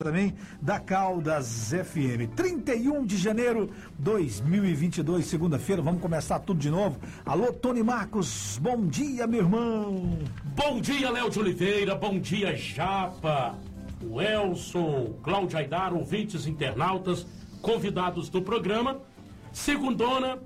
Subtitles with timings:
[0.00, 0.32] também
[0.62, 2.32] da Caldas FM.
[2.36, 7.00] 31 de janeiro 2022, segunda-feira, vamos começar tudo de novo.
[7.26, 10.16] Alô, Tony Marcos, bom dia, meu irmão.
[10.54, 13.58] Bom dia, Léo de Oliveira, bom dia, Japa,
[14.08, 17.26] o Elson, Cláudio Aidar, ouvintes internautas,
[17.60, 19.00] convidados do programa.
[19.50, 20.38] Segundona,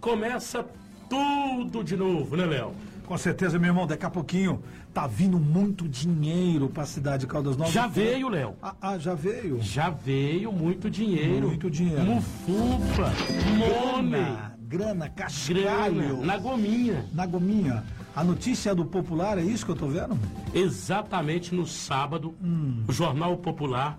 [0.00, 0.66] começa
[1.10, 2.72] tudo de novo, né, Léo?
[3.12, 4.62] Com certeza, meu irmão, daqui a pouquinho
[4.94, 7.70] tá vindo muito dinheiro para a cidade de Caldas Novas.
[7.70, 8.54] Já veio, Léo.
[8.62, 9.60] Ah, ah, já veio?
[9.60, 11.48] Já veio muito dinheiro.
[11.48, 12.02] Muito dinheiro.
[12.06, 13.12] Mufupa,
[13.58, 14.12] Mone.
[14.12, 16.24] Grana, grana, cascalho.
[16.24, 17.04] Na gominha.
[17.12, 17.84] Na gominha.
[18.16, 20.18] A notícia é do Popular, é isso que eu tô vendo?
[20.54, 22.82] Exatamente no sábado, Hum.
[22.88, 23.98] o Jornal Popular,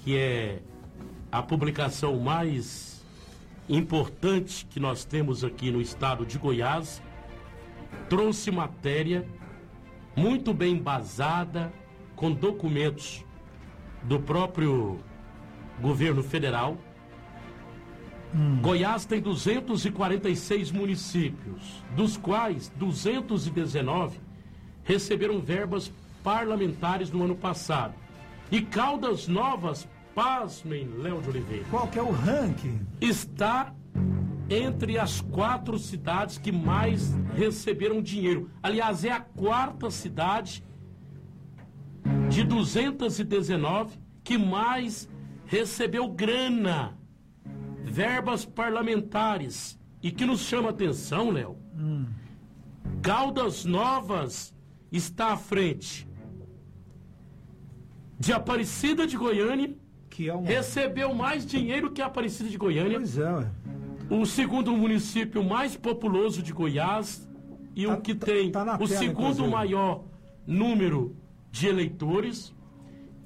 [0.00, 0.58] que é
[1.30, 3.00] a publicação mais
[3.68, 7.00] importante que nós temos aqui no estado de Goiás,
[8.10, 9.24] trouxe matéria
[10.16, 11.72] muito bem embasada,
[12.16, 13.24] com documentos
[14.02, 14.98] do próprio
[15.80, 16.76] governo federal.
[18.60, 24.18] Goiás tem 246 municípios, dos quais 219
[24.84, 27.94] receberam verbas parlamentares no ano passado.
[28.50, 32.80] E Caldas Novas, pasmem, Léo de Oliveira, Qual que é o ranking?
[33.00, 33.72] está
[34.50, 38.50] entre as quatro cidades que mais receberam dinheiro.
[38.60, 40.64] Aliás, é a quarta cidade
[42.28, 45.08] de 219 que mais
[45.46, 46.98] recebeu grana,
[47.84, 49.78] verbas parlamentares.
[50.02, 51.56] E que nos chama atenção, Léo.
[53.02, 54.54] Caldas Novas
[54.90, 56.08] está à frente
[58.18, 59.74] de Aparecida de Goiânia,
[60.08, 60.42] Que é um.
[60.42, 62.96] recebeu mais dinheiro que a Aparecida de Goiânia.
[62.98, 63.46] Pois é, ué.
[64.10, 67.28] O segundo município mais populoso de Goiás
[67.76, 69.48] e Tá- o que tá- tem tá na o tela, segundo inclusive.
[69.48, 70.04] maior
[70.46, 71.16] número
[71.50, 72.52] de eleitores.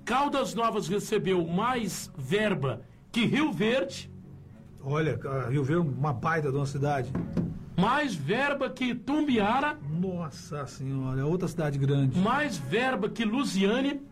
[0.05, 4.11] Caldas Novas recebeu mais verba que Rio Verde,
[4.87, 5.19] Olha,
[5.49, 7.11] Rio Verde, uma baita de uma cidade.
[7.81, 12.19] mais verba que Tumbiara, Nossa senhora, é outra cidade grande.
[12.19, 14.03] mais verba que Lusiane,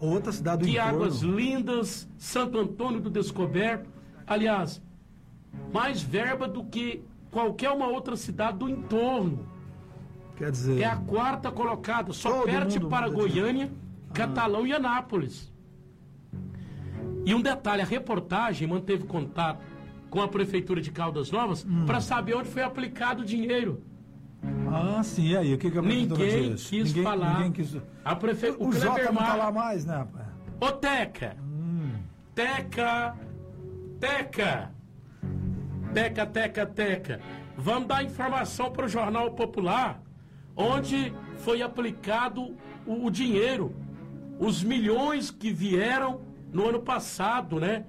[0.00, 0.96] Outra cidade do que entorno.
[0.98, 3.90] Águas Lindas, Santo Antônio do Descoberto.
[4.26, 4.80] Aliás,
[5.72, 9.46] mais verba do que qualquer uma outra cidade do entorno.
[10.36, 13.70] Quer dizer, É a quarta colocada, só perde para Goiânia,
[14.14, 15.52] Catalão e Anápolis.
[17.26, 19.60] E um detalhe, a reportagem manteve contato
[20.08, 21.84] com a prefeitura de Caldas Novas Hum.
[21.84, 23.82] para saber onde foi aplicado o dinheiro.
[24.70, 27.34] ah, sim, e aí, o que, que a prefeitura Ninguém quis ninguém, falar.
[27.38, 27.76] Ninguém quis...
[28.04, 28.50] A prefe...
[28.50, 29.36] O, O, Jota não tá Mar...
[29.36, 30.26] lá mais, né, rapaz?
[30.60, 31.36] Ô Teca!
[31.42, 31.90] Hum.
[32.34, 33.14] Teca!
[34.00, 34.70] Teca!
[35.92, 37.20] Teca, teca, teca.
[37.56, 40.00] Vamos dar informação para o Jornal Popular,
[40.54, 42.56] onde foi aplicado
[42.86, 43.74] o, o dinheiro,
[44.38, 46.20] os milhões que vieram
[46.52, 47.84] no ano passado, né?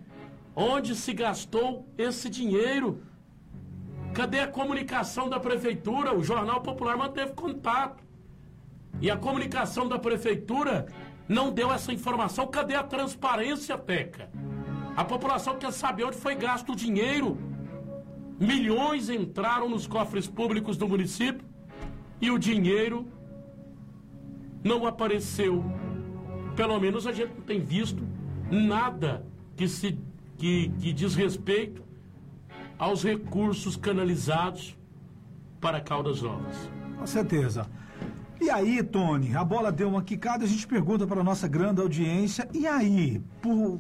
[0.56, 3.04] Onde se gastou esse dinheiro?
[4.14, 6.14] Cadê a comunicação da prefeitura?
[6.16, 8.04] O Jornal Popular manteve contato.
[9.02, 10.88] E a comunicação da prefeitura
[11.28, 12.48] não deu essa informação.
[12.48, 14.30] Cadê a transparência, Teca?
[14.96, 17.38] A população quer saber onde foi gasto o dinheiro.
[18.40, 21.46] Milhões entraram nos cofres públicos do município
[22.22, 23.06] e o dinheiro
[24.64, 25.64] não apareceu.
[26.56, 28.02] Pelo menos a gente não tem visto
[28.50, 29.98] nada que, se,
[30.38, 31.84] que, que diz respeito
[32.78, 34.78] aos recursos canalizados
[35.60, 36.70] para Caldas Novas.
[36.98, 37.66] Com certeza.
[38.40, 41.82] E aí, Tony, a bola deu uma quicada, a gente pergunta para a nossa grande
[41.82, 43.22] audiência, e aí?
[43.42, 43.80] Por...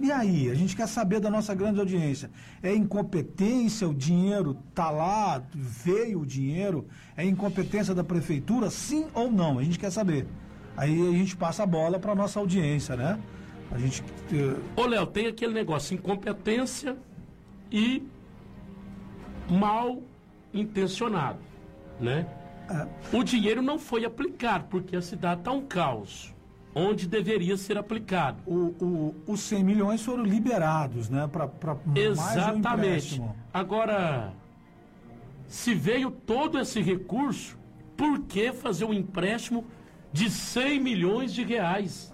[0.00, 0.50] E aí?
[0.50, 2.30] A gente quer saber da nossa grande audiência.
[2.62, 6.86] É incompetência, o dinheiro tá lá, veio o dinheiro,
[7.16, 9.58] é incompetência da prefeitura, sim ou não?
[9.58, 10.26] A gente quer saber.
[10.76, 13.18] Aí a gente passa a bola para a nossa audiência, né?
[13.70, 14.02] A gente.
[14.32, 16.96] eh, Ô, Léo, tem aquele negócio, incompetência
[17.70, 18.02] e
[19.50, 20.02] mal
[20.54, 21.38] intencionado,
[22.00, 22.26] né?
[22.70, 26.34] é, O dinheiro não foi aplicado, porque a cidade está um caos,
[26.74, 28.38] onde deveria ser aplicado.
[28.46, 31.28] o, o, os 100 milhões foram liberados, né?
[31.28, 31.48] Para
[31.84, 33.22] mais um Exatamente.
[33.52, 34.32] Agora,
[35.48, 37.56] se veio todo esse recurso,
[37.96, 39.64] por que fazer um empréstimo
[40.12, 42.12] de 100 milhões de reais?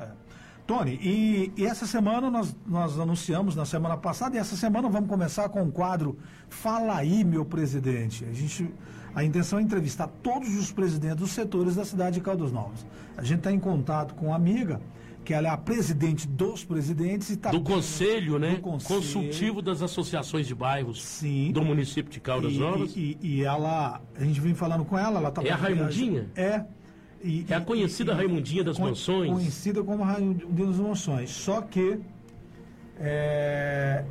[0.67, 5.11] Tony, e, e essa semana nós, nós anunciamos na semana passada, e essa semana vamos
[5.11, 6.19] começar com o quadro
[6.49, 8.25] Fala aí, meu presidente.
[8.25, 8.73] A, gente,
[9.14, 12.84] a intenção é entrevistar todos os presidentes dos setores da cidade de Caldas Novas.
[13.16, 14.81] A gente está em contato com uma amiga,
[15.25, 17.50] que ela é a presidente dos presidentes e está.
[17.50, 18.56] Do conselho, né?
[18.56, 19.00] Do conselho.
[19.00, 21.50] Consultivo das associações de bairros Sim.
[21.52, 22.93] do município de Caldas e, Novas.
[22.94, 26.28] E, e- e ela, a gente vem falando com ela, ela tá É a Raimundinha?
[26.37, 26.64] É.
[27.22, 29.31] E, é a conhecida Raimundinha das con, Mansões.
[29.32, 31.31] Conhecida como Raimundinha das Mansões.
[31.31, 31.99] Só que.
[32.99, 34.05] É,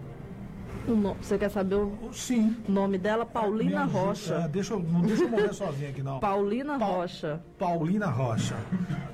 [0.86, 2.58] você quer saber o Sim.
[2.68, 3.26] nome dela?
[3.26, 4.36] Paulina Rocha.
[4.36, 6.20] É, deixa, não deixa eu morrer sozinha aqui, não.
[6.22, 7.42] Paulina pa Rocha.
[7.58, 8.56] Paulina Rocha.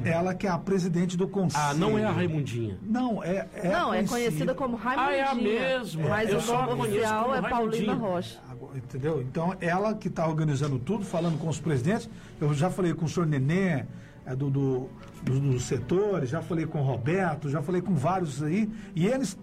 [0.03, 1.63] Ela que é a presidente do conselho.
[1.63, 2.77] Ah, não é a Raimundinha.
[2.81, 3.47] Não, é.
[3.53, 5.09] é não, é conhecida como Raimundinha.
[5.09, 6.09] Ah, é a mesma.
[6.09, 8.39] Mas o nome oficial é Paulina Rocha.
[8.75, 9.21] Entendeu?
[9.21, 12.09] Então, ela que está organizando tudo, falando com os presidentes.
[12.41, 13.85] Eu já falei com o senhor Nenê,
[14.25, 14.89] é, do, do,
[15.23, 18.69] do, dos setores, já falei com o Roberto, já falei com vários aí.
[18.95, 19.37] E eles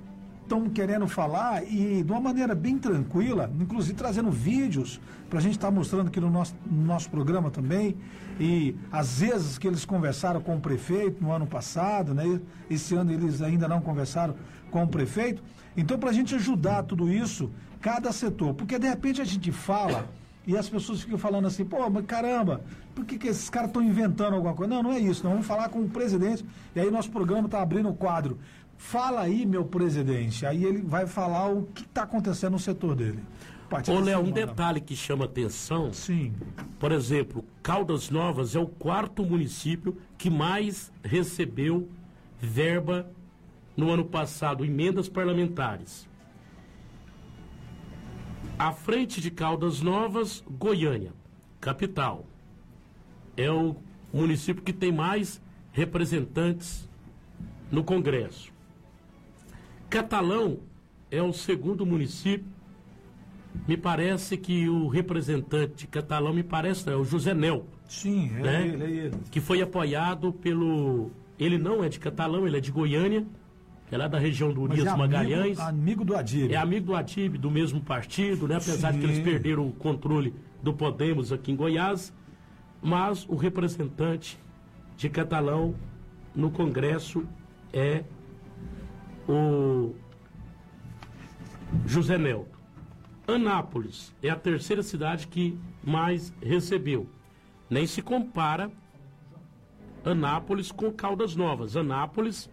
[0.46, 5.56] estão querendo falar e de uma maneira bem tranquila, inclusive trazendo vídeos para a gente
[5.56, 7.96] estar tá mostrando aqui no nosso, no nosso programa também.
[8.38, 12.40] E às vezes que eles conversaram com o prefeito no ano passado, né?
[12.70, 14.34] Esse ano eles ainda não conversaram
[14.70, 15.42] com o prefeito.
[15.76, 17.50] Então, para a gente ajudar tudo isso,
[17.80, 20.08] cada setor, porque de repente a gente fala
[20.46, 22.62] e as pessoas ficam falando assim, pô, mas caramba,
[22.94, 24.72] por que, que esses caras estão inventando alguma coisa?
[24.72, 26.44] Não, não é isso, nós vamos falar com o presidente,
[26.74, 28.38] e aí nosso programa está abrindo o quadro
[28.76, 30.44] Fala aí, meu presidente.
[30.46, 33.22] Aí ele vai falar o que está acontecendo no setor dele.
[33.88, 35.92] Ô, Léo, um detalhe que chama atenção.
[35.92, 36.32] Sim.
[36.78, 41.88] Por exemplo, Caldas Novas é o quarto município que mais recebeu
[42.38, 43.10] verba
[43.76, 46.08] no ano passado, emendas parlamentares.
[48.58, 51.12] À frente de Caldas Novas, Goiânia,
[51.60, 52.24] capital.
[53.36, 53.76] É o
[54.12, 55.42] município que tem mais
[55.72, 56.88] representantes
[57.70, 58.55] no Congresso.
[59.88, 60.58] Catalão
[61.10, 62.46] é o segundo município.
[63.66, 67.66] Me parece que o representante de Catalão, me parece, é o José Nel.
[67.88, 68.66] Sim, é né?
[68.66, 69.16] ele, é ele.
[69.30, 71.10] Que foi apoiado pelo.
[71.38, 73.26] Ele não é de Catalão, ele é de Goiânia.
[73.90, 75.58] É lá da região do Urias é Magalhães.
[75.60, 76.52] Amigo, amigo do Adib.
[76.52, 78.56] É amigo do Adib, do mesmo partido, né?
[78.56, 78.98] Apesar Sim.
[78.98, 82.12] de que eles perderam o controle do Podemos aqui em Goiás.
[82.82, 84.38] Mas o representante
[84.96, 85.74] de Catalão
[86.34, 87.24] no Congresso
[87.72, 88.04] é
[89.28, 89.94] o
[91.84, 92.56] José Nelto.
[93.26, 97.08] Anápolis é a terceira cidade que mais recebeu.
[97.68, 98.70] Nem se compara
[100.04, 101.76] Anápolis com Caldas Novas.
[101.76, 102.48] Anápolis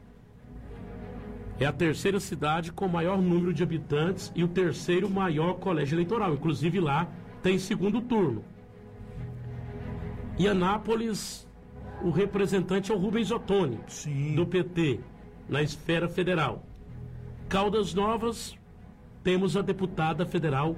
[1.59, 6.33] é a terceira cidade com maior número de habitantes e o terceiro maior colégio eleitoral.
[6.33, 7.07] Inclusive lá
[7.43, 8.43] tem segundo turno.
[10.39, 11.47] E Anápolis,
[12.01, 14.33] o representante é o Rubens Ottoni, Sim.
[14.33, 14.99] do PT
[15.47, 16.63] na esfera federal.
[17.49, 18.57] Caldas Novas,
[19.23, 20.75] temos a deputada federal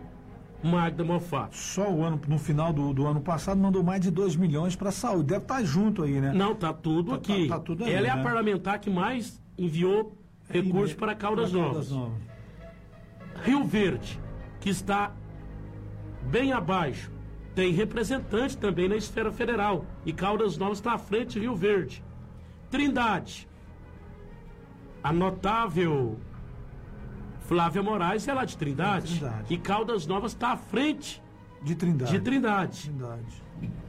[0.64, 1.56] Magda Mofato.
[1.56, 4.90] Só o ano, no final do, do ano passado mandou mais de 2 milhões para
[4.90, 5.26] a saúde.
[5.26, 6.34] Deve estar tá junto aí, né?
[6.34, 7.48] Não, tá tudo tá, aqui.
[7.48, 8.08] Tá, tá tudo aí, Ela né?
[8.08, 8.24] é a né?
[8.24, 10.18] parlamentar que mais enviou
[10.50, 11.90] é, recursos para Caldas, para Novas.
[11.90, 12.36] Caldas Novas.
[13.44, 14.20] Rio Verde,
[14.60, 15.12] que está
[16.24, 17.12] bem abaixo,
[17.54, 19.86] tem representante também na esfera federal.
[20.06, 22.04] E Caldas Novas está à frente de Rio Verde.
[22.70, 23.48] Trindade,
[25.06, 26.18] a notável
[27.42, 29.14] Flávia Moraes é lá de Trindade.
[29.14, 29.54] de Trindade.
[29.54, 31.22] E Caldas Novas está à frente
[31.62, 32.12] de Trindade.
[32.12, 32.90] De Trindade.
[32.90, 33.44] Trindade.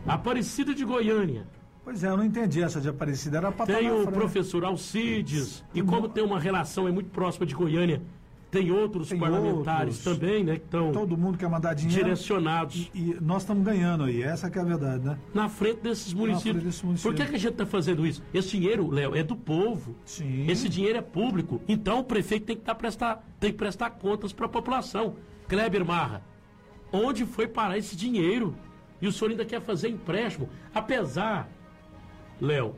[0.06, 1.46] Aparecida de Goiânia.
[1.82, 3.38] Pois é, eu não entendi essa de Aparecida.
[3.38, 5.64] Era para Tem o professor Alcides.
[5.72, 8.02] E como tem uma relação é muito próxima de Goiânia
[8.50, 10.56] tem outros tem parlamentares outros, também, né?
[10.56, 10.92] Que estão.
[10.92, 12.04] Todo mundo quer mandar dinheiro.
[12.04, 12.90] Direcionados.
[12.94, 15.18] E, e nós estamos ganhando aí, essa que é a verdade, né?
[15.34, 16.62] Na frente desses municípios.
[16.62, 17.02] Frente municípios.
[17.02, 18.22] Por que, que a gente está fazendo isso?
[18.32, 19.96] Esse dinheiro, Léo, é do povo.
[20.04, 20.46] Sim.
[20.48, 21.60] Esse dinheiro é público.
[21.68, 25.16] Então o prefeito tem que, tá prestar, tem que prestar contas para a população.
[25.48, 26.22] Kleber Marra,
[26.92, 28.56] onde foi parar esse dinheiro?
[29.00, 30.48] E o senhor ainda quer fazer empréstimo.
[30.74, 31.48] Apesar,
[32.40, 32.74] Léo,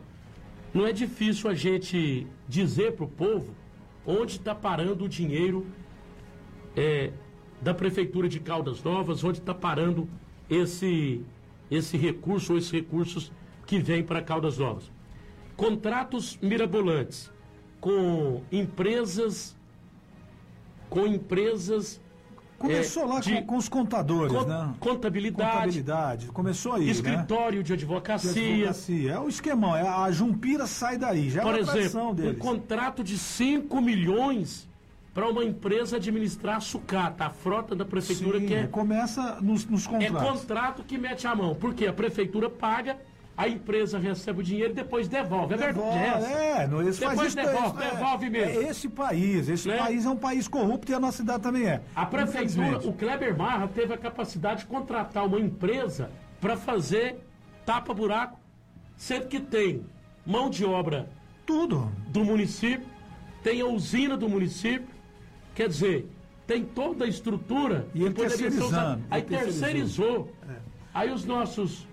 [0.75, 3.55] não é difícil a gente dizer para o povo
[4.09, 5.67] onde está parando o dinheiro
[6.75, 7.13] é,
[7.61, 10.09] da Prefeitura de Caldas Novas, onde está parando
[10.49, 11.23] esse,
[11.71, 13.31] esse recurso ou esses recursos
[13.67, 14.91] que vêm para Caldas Novas.
[15.55, 17.31] Contratos mirabolantes
[17.81, 19.55] com empresas
[20.89, 22.01] com empresas
[22.59, 24.75] Começou é, lá com, com, os contadores, con, né?
[24.81, 25.53] Contabilidade.
[25.53, 26.27] Contabilidade.
[26.27, 26.87] Começou aí.
[26.87, 26.91] Né?
[26.91, 27.65] Escritório né?
[27.65, 28.33] de, advocacia.
[28.33, 29.13] de advocacia.
[29.13, 29.77] É o esquemão.
[29.77, 31.31] É a Jumpira sai daí.
[31.31, 32.35] Já Por é exemplo, deles.
[32.35, 34.69] um contrato de 5 milhões
[35.15, 38.67] para uma empresa administrar a sucata, a frota da prefeitura Sim, que é.
[38.67, 40.23] Começa nos, nos contratos.
[40.23, 41.55] É contrato que mete a mão.
[41.55, 42.99] Porque a prefeitura paga
[43.39, 45.55] a empresa recebe o dinheiro e depois devolve.
[45.55, 46.25] É verdade.
[46.27, 48.61] É, não, esse depois faz devolve, é, devolve mesmo.
[48.61, 49.79] É esse país, esse né?
[49.79, 51.81] país é um país corrupto e a nossa cidade também é.
[51.95, 57.21] A prefeitura, o Kleber Marra teve a capacidade de contratar uma empresa para fazer
[57.65, 58.41] tapa-buraco,
[58.97, 59.87] sendo que tem
[60.27, 61.09] mão de obra
[61.47, 62.89] tudo do município,
[63.41, 64.89] tem a usina do município,
[65.55, 66.11] quer dizer,
[66.45, 69.05] tem toda a estrutura e ele terceirizando.
[69.09, 70.35] Aí terceirizou.
[70.49, 70.57] É.
[70.93, 71.88] Aí os nossos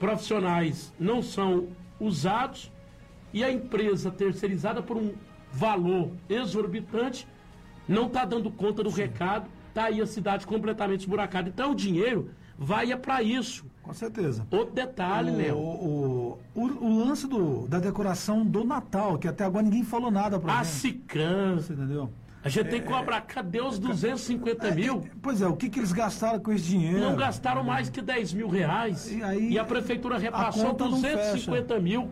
[0.00, 1.68] profissionais não são
[2.00, 2.72] usados
[3.32, 5.12] e a empresa terceirizada por um
[5.52, 7.28] valor exorbitante
[7.86, 9.02] não está dando conta do Sim.
[9.02, 11.48] recado, está aí a cidade completamente esburacada.
[11.48, 13.64] Então o dinheiro vai é para isso.
[13.82, 14.46] Com certeza.
[14.50, 15.56] Outro detalhe, Léo.
[15.56, 20.38] O, o, o, lance do, da decoração do Natal, que até agora ninguém falou nada
[20.38, 21.56] para A Cican.
[21.56, 22.10] Você entendeu?
[22.42, 25.02] A gente é, tem que cobrar, cadê os 250 é, mil?
[25.20, 27.00] Pois é, o que, que eles gastaram com esse dinheiro?
[27.00, 29.12] Não gastaram mais que 10 mil reais.
[29.12, 32.10] E, aí, e a prefeitura repassou a 250 mil.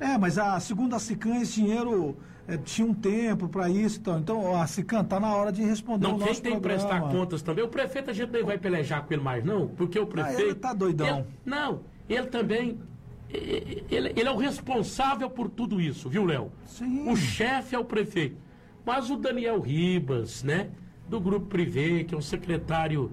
[0.00, 2.16] É, mas a segunda a Cican, esse dinheiro
[2.48, 4.00] é, tinha um tempo para isso.
[4.00, 6.60] Então, então a Cican, está na hora de responder não, o nosso quem tem que
[6.60, 7.62] prestar contas também.
[7.62, 10.40] O prefeito a gente nem vai pelejar com ele mais, não, porque o prefeito.
[10.40, 11.18] Ah, ele tá doidão.
[11.18, 12.80] Ele, não, ele também.
[13.28, 16.52] Ele, ele é o responsável por tudo isso, viu, Léo?
[16.66, 17.08] Sim.
[17.08, 18.36] O chefe é o prefeito.
[18.84, 20.70] Mas o Daniel Ribas, né?
[21.08, 23.12] Do Grupo Privé, que é um secretário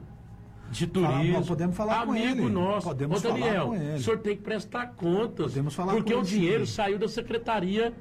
[0.72, 1.46] de turismo.
[1.46, 2.50] Podemos falar amigo com ele.
[2.50, 2.88] nosso.
[2.88, 3.96] Podemos Ô, Daniel, falar com ele.
[3.96, 5.48] o senhor tem que prestar contas.
[5.48, 6.74] Podemos falar porque o dinheiro sim.
[6.74, 7.94] saiu da Secretaria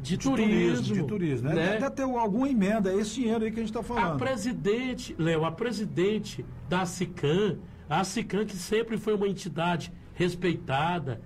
[0.00, 0.94] de, de turismo, turismo.
[0.94, 1.54] De turismo, né?
[1.54, 1.78] né?
[1.78, 4.14] Deve ter alguma emenda, é esse dinheiro aí que a gente está falando.
[4.14, 11.20] A presidente, Léo, a presidente da SICAM, a SICAM que sempre foi uma entidade respeitada,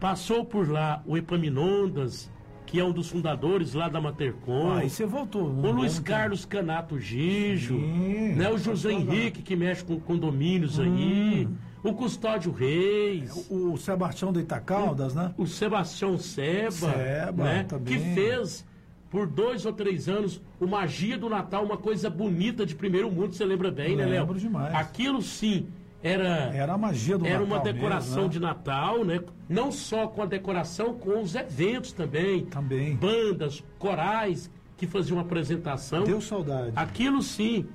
[0.00, 2.30] passou por lá o Epaminondas,
[2.66, 4.72] que é um dos fundadores lá da Matercom.
[4.72, 5.44] Aí você voltou.
[5.44, 8.50] O Luiz Carlos Canato Gijo, Sim, né?
[8.50, 10.82] o José Henrique, que mexe com condomínios hum.
[10.82, 11.48] aí.
[11.82, 13.46] O Custódio Reis.
[13.50, 15.34] O, o Sebastião de Itacaldas, o, né?
[15.36, 16.70] O Sebastião Seba.
[16.70, 17.64] Seba, né?
[17.64, 17.98] também.
[17.98, 18.64] Que fez
[19.10, 23.32] por dois ou três anos o Magia do Natal, uma coisa bonita de primeiro mundo,
[23.32, 24.22] você lembra bem, né, Léo?
[24.22, 24.74] Lembro demais.
[24.74, 25.68] Aquilo sim
[26.04, 28.28] era era a magia do era Natal uma decoração mesmo, né?
[28.28, 29.20] de Natal, né?
[29.48, 32.44] Não só com a decoração, com os eventos também.
[32.46, 32.94] Também.
[32.94, 36.04] Bandas, corais que faziam apresentação.
[36.04, 36.72] Deu saudade.
[36.76, 37.66] Aquilo sim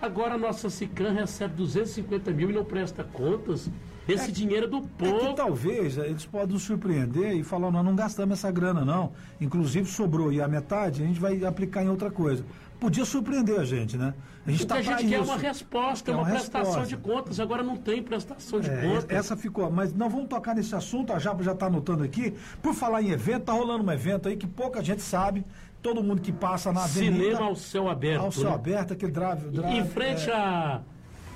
[0.00, 3.70] Agora a nossa SICAM recebe 250 mil e não presta contas.
[4.06, 5.16] Esse é, dinheiro é do povo.
[5.16, 9.12] É que talvez eles podem nos surpreender e falar, nós não gastamos essa grana, não.
[9.40, 12.44] Inclusive sobrou e a metade a gente vai aplicar em outra coisa.
[12.78, 14.14] Podia surpreender a gente, né?
[14.46, 16.88] A gente, tá a gente quer uma resposta, é uma, uma prestação resposta.
[16.88, 17.40] de contas.
[17.40, 19.06] Agora não tem prestação de é, contas.
[19.08, 22.32] Essa ficou, mas não vamos tocar nesse assunto, a Japa já está anotando aqui.
[22.62, 25.44] Por falar em evento, tá rolando um evento aí que pouca gente sabe
[25.82, 27.24] todo mundo que passa na avenida.
[27.24, 28.22] Cinema ao céu aberto.
[28.22, 28.54] Ao céu né?
[28.54, 29.78] aberto, aquele drive, drive.
[29.78, 30.34] Em frente é...
[30.34, 30.80] a.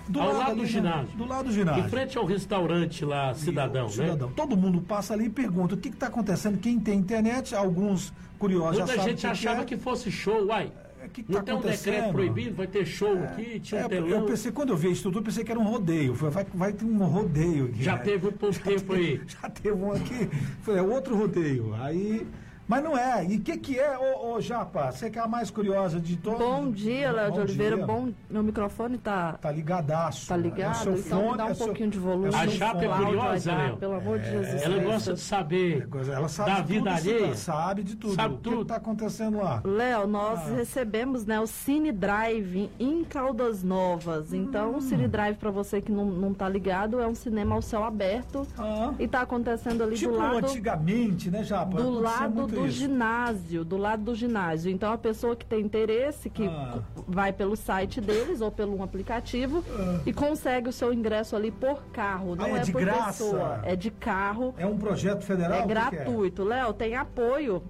[0.09, 1.17] Do ao lado, lado do ginásio.
[1.17, 1.85] Do lado do ginásio.
[1.85, 3.93] Em frente ao restaurante lá, Cidadão, né?
[3.93, 4.33] Cidadão.
[4.33, 6.59] Todo mundo passa ali e pergunta o que está acontecendo.
[6.59, 10.73] Quem tem internet, alguns curiosos Muita já gente que achava que, que fosse show, uai.
[11.03, 13.81] É, que que não tá tem um decreto proibido, vai ter show é, aqui, tinha
[13.81, 14.09] é, um telão.
[14.09, 16.13] Eu pensei, quando eu vi isso tudo, eu pensei que era um rodeio.
[16.13, 17.83] Vai, vai ter um rodeio aqui.
[17.83, 18.03] Já né?
[18.03, 19.21] teve um pouco tempo aí.
[19.27, 20.29] Já teve um aqui.
[20.63, 21.75] Foi é outro rodeio.
[21.75, 22.27] Aí
[22.71, 23.27] mas não é.
[23.27, 24.93] E o que, que é, ô, ô Japa?
[24.93, 26.39] Você que é a mais curiosa de todos.
[26.39, 27.75] Bom dia, Léo de Oliveira.
[27.75, 27.85] Dia.
[27.85, 29.33] Bom, meu microfone tá.
[29.33, 30.29] Tá ligadaço.
[30.29, 30.91] Tá ligado?
[30.91, 32.33] É então fone, dá um é pouquinho seu, de volume.
[32.33, 33.77] a Japa é curiosa, Léo.
[33.77, 34.31] Pelo amor de é.
[34.31, 34.63] Jesus.
[34.63, 35.89] Ela gosta de saber.
[36.15, 37.35] Ela sabe da vida alheia.
[37.35, 38.15] Sabe de tudo.
[38.15, 38.55] Sabe tudo.
[38.55, 39.61] O que está acontecendo lá?
[39.65, 40.55] Léo, nós ah.
[40.55, 44.33] recebemos né, o Cine Drive em Caldas Novas.
[44.33, 44.77] Então, hum.
[44.77, 47.83] o Cine Drive, para você que não, não tá ligado, é um cinema ao céu
[47.83, 48.47] aberto.
[48.57, 48.95] Ah.
[48.97, 50.37] E tá acontecendo ali tipo do lado.
[50.47, 51.77] antigamente, né, Japa?
[51.77, 52.79] Do lado do isso.
[52.79, 54.71] ginásio do lado do ginásio.
[54.71, 56.81] Então a pessoa que tem interesse, que ah.
[57.07, 60.01] vai pelo site deles ou pelo um aplicativo ah.
[60.07, 62.35] e consegue o seu ingresso ali por carro.
[62.37, 63.25] Não ah, é, é, de por graça.
[63.25, 64.55] pessoa, é de carro.
[64.57, 65.61] É um projeto federal?
[65.61, 65.67] É, é?
[65.67, 66.45] gratuito.
[66.45, 67.63] Léo, tem apoio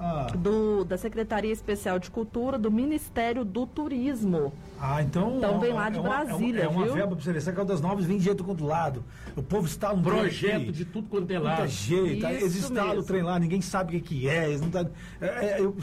[0.00, 0.26] ah.
[0.34, 4.52] do, da Secretaria Especial de Cultura, do Ministério do Turismo.
[4.80, 5.36] Ah, então.
[5.36, 6.62] Então vem lá é de Brasília.
[6.62, 7.38] É uma, é uma verba para você ver.
[7.38, 9.04] Essa das Novas vem de jeito quanto lado.
[9.36, 11.58] O povo está um projeto de tudo quanto é lado.
[11.58, 12.26] Muita jeito.
[12.26, 14.48] Eles instalam o trem lá, ninguém sabe o que, é.
[14.48, 14.86] Eles não tá,
[15.20, 15.76] é, é, eu,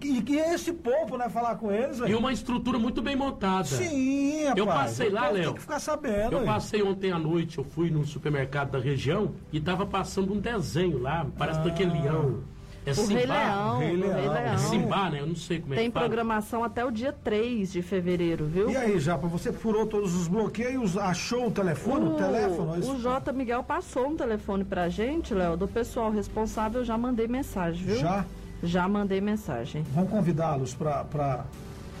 [0.00, 1.28] e que é esse povo, né?
[1.28, 1.98] Falar com eles.
[1.98, 3.64] E uma estrutura muito bem montada.
[3.64, 4.58] Sim, rapaz.
[4.58, 5.44] Eu passei lá, Léo.
[5.46, 6.32] Tem que ficar sabendo.
[6.32, 6.46] Eu aí.
[6.46, 10.98] passei ontem à noite, eu fui no supermercado da região e tava passando um desenho
[10.98, 11.64] lá, parece ah.
[11.64, 12.53] daquele leão.
[12.86, 13.18] É o Simba?
[13.18, 13.78] Rei Leão.
[13.78, 14.14] Rei Leão.
[14.14, 14.54] Rei Leão.
[14.54, 15.20] É Simba, né?
[15.20, 18.70] Eu não sei como é Tem que programação até o dia 3 de fevereiro, viu?
[18.70, 22.72] E aí, Japa, você furou todos os bloqueios, achou o telefone, o, o teléfono?
[22.72, 23.32] O J.
[23.32, 27.96] Miguel passou um telefone pra gente, Léo, do pessoal responsável, eu já mandei mensagem, viu?
[27.96, 28.24] Já?
[28.62, 29.84] Já mandei mensagem.
[29.94, 31.44] Vamos convidá-los para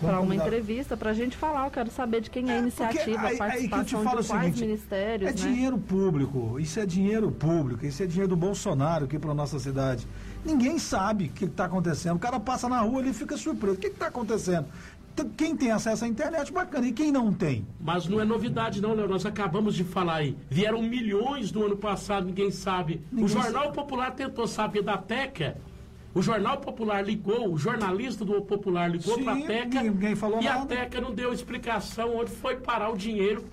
[0.00, 1.66] para uma entrevista para a gente falar.
[1.66, 5.30] Eu quero saber de quem é a é, iniciativa, a participação aí de quais ministérios.
[5.30, 5.32] É né?
[5.32, 10.06] dinheiro público, isso é dinheiro público, isso é dinheiro do Bolsonaro aqui para nossa cidade.
[10.44, 12.16] Ninguém sabe o que está acontecendo.
[12.16, 13.76] O cara passa na rua e fica surpreso.
[13.76, 14.66] O que está acontecendo?
[15.36, 16.88] Quem tem acesso à internet, bacana.
[16.88, 17.64] E quem não tem?
[17.80, 19.08] Mas não é novidade, não, Léo.
[19.08, 20.36] Nós acabamos de falar aí.
[20.50, 23.00] Vieram milhões do ano passado, ninguém sabe.
[23.12, 23.76] Ninguém o Jornal sabe.
[23.76, 25.56] Popular tentou saber da TECA
[26.14, 30.14] o Jornal Popular ligou, o jornalista do Popular ligou para a TECA e
[30.52, 30.62] nada.
[30.62, 33.44] a TECA não deu explicação onde foi parar o dinheiro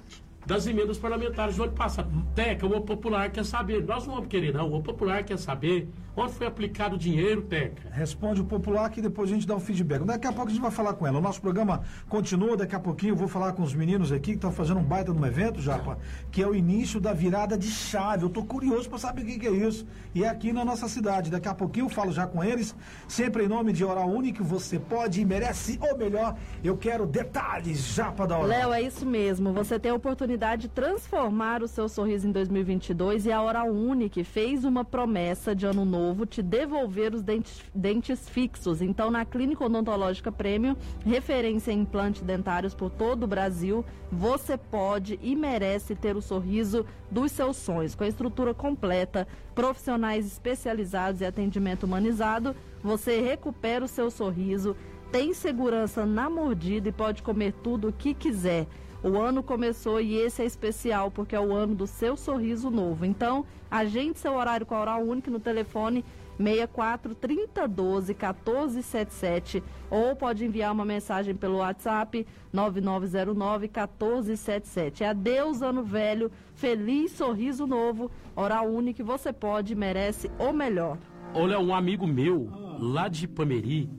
[0.45, 2.09] das emendas parlamentares do ano passado.
[2.35, 3.83] Teca, o Popular quer saber.
[3.83, 4.73] Nós não vamos querer, não.
[4.73, 7.89] O Popular quer saber onde foi aplicado o dinheiro, Teca.
[7.91, 10.03] Responde o Popular que depois a gente dá um feedback.
[10.03, 11.19] Daqui a pouco a gente vai falar com ela.
[11.19, 14.37] O nosso programa continua, daqui a pouquinho eu vou falar com os meninos aqui que
[14.37, 15.97] estão fazendo um baita num evento, Japa,
[16.31, 18.23] que é o início da virada de chave.
[18.23, 19.85] Eu tô curioso para saber o que, que, é isso.
[20.13, 21.31] E é aqui na nossa cidade.
[21.31, 22.75] Daqui a pouquinho eu falo já com eles,
[23.07, 27.93] sempre em nome de Oral Único, você pode e merece, ou melhor, eu quero detalhes,
[27.93, 28.47] Japa da Oral.
[28.47, 29.53] Léo, é isso mesmo.
[29.53, 34.23] Você tem a oportunidade de transformar o seu sorriso em 2022 e a Oral Unique
[34.23, 38.81] fez uma promessa de ano novo te devolver os dentes, dentes fixos.
[38.81, 45.19] Então, na Clínica Odontológica Prêmio, referência em implantes dentários por todo o Brasil, você pode
[45.21, 51.25] e merece ter o sorriso dos seus sonhos, com a estrutura completa, profissionais especializados e
[51.25, 54.75] atendimento humanizado, você recupera o seu sorriso,
[55.11, 58.67] tem segurança na mordida e pode comer tudo o que quiser.
[59.03, 63.03] O ano começou e esse é especial porque é o ano do seu sorriso novo.
[63.03, 66.05] Então, agende seu horário com a Oral Único no telefone
[66.37, 75.03] 64 3012 1477 ou pode enviar uma mensagem pelo WhatsApp 9909 1477.
[75.03, 78.11] Adeus ano velho, feliz sorriso novo.
[78.35, 80.97] Oral Único, você pode, merece o melhor.
[81.33, 83.89] Olha, um amigo meu lá de Pameri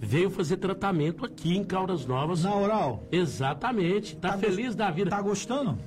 [0.00, 2.44] veio fazer tratamento aqui em Caldas Novas.
[2.44, 3.06] Na oral?
[3.10, 4.16] Exatamente.
[4.16, 5.10] Tá, tá feliz da vida.
[5.10, 5.78] Tá gostando?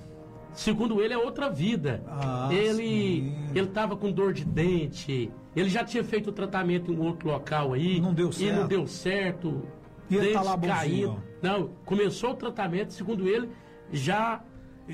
[0.53, 2.03] Segundo ele, é outra vida.
[2.07, 5.31] Ah, ele ele tava com dor de dente.
[5.55, 8.01] Ele já tinha feito o tratamento em um outro local aí.
[8.01, 8.53] Não deu certo.
[8.53, 9.61] E não deu certo.
[10.09, 11.23] E ele tá lá caindo.
[11.41, 13.49] Não, começou o tratamento, segundo ele,
[13.91, 14.43] já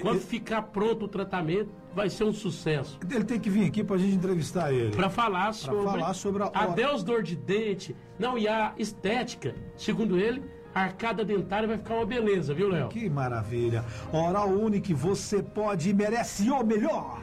[0.01, 3.00] quando ficar pronto o tratamento, vai ser um sucesso.
[3.10, 4.96] Ele tem que vir aqui para a gente entrevistar ele.
[4.96, 5.84] Para falar sobre.
[5.84, 6.48] falar sobre a.
[6.54, 7.96] Adeus dor de dente.
[8.20, 12.89] Não, e a estética, segundo ele, a arcada dentária vai ficar uma beleza, viu, Léo?
[12.89, 13.84] Que maravilha.
[14.12, 17.20] Oral Unique, você pode e merece o melhor.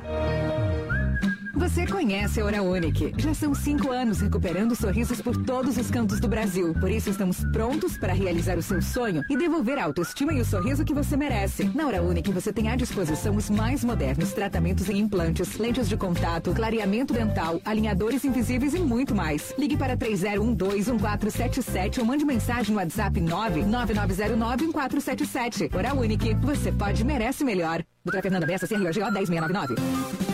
[1.56, 3.14] Você conhece a Hora Unique.
[3.16, 6.74] Já são cinco anos recuperando sorrisos por todos os cantos do Brasil.
[6.74, 10.44] Por isso estamos prontos para realizar o seu sonho e devolver a autoestima e o
[10.44, 11.70] sorriso que você merece.
[11.72, 15.96] Na Hora Unique você tem à disposição os mais modernos tratamentos em implantes, lentes de
[15.96, 19.54] contato, clareamento dental, alinhadores invisíveis e muito mais.
[19.56, 25.72] Ligue para 30121477 ou mande mensagem no WhatsApp 999091477.
[25.72, 26.34] Hora Unique.
[26.34, 27.84] Você pode merece melhor.
[28.04, 30.33] Doutora Fernanda Bessa, CROGO 10699.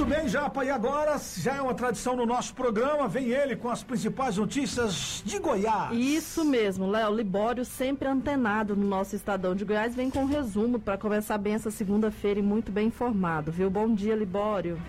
[0.00, 3.68] Muito bem, Japa, e agora já é uma tradição no nosso programa, vem ele com
[3.68, 5.92] as principais notícias de Goiás.
[5.92, 7.14] Isso mesmo, Léo.
[7.14, 11.52] Libório sempre antenado no nosso Estadão de Goiás, vem com um resumo para começar bem
[11.52, 13.68] essa segunda-feira e muito bem informado, viu?
[13.68, 14.80] Bom dia, Libório.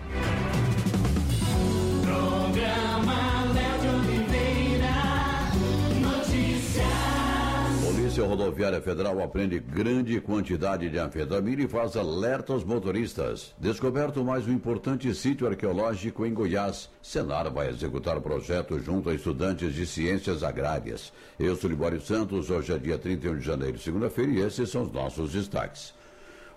[8.22, 13.52] Polícia Rodoviária Federal apreende grande quantidade de anfetamina e faz alerta aos motoristas.
[13.58, 16.88] Descoberto mais um importante sítio arqueológico em Goiás.
[17.02, 21.12] Senar vai executar projeto junto a estudantes de ciências agrárias.
[21.38, 24.92] Eu sou Libório Santos, hoje é dia 31 de janeiro, segunda-feira, e esses são os
[24.92, 25.92] nossos destaques.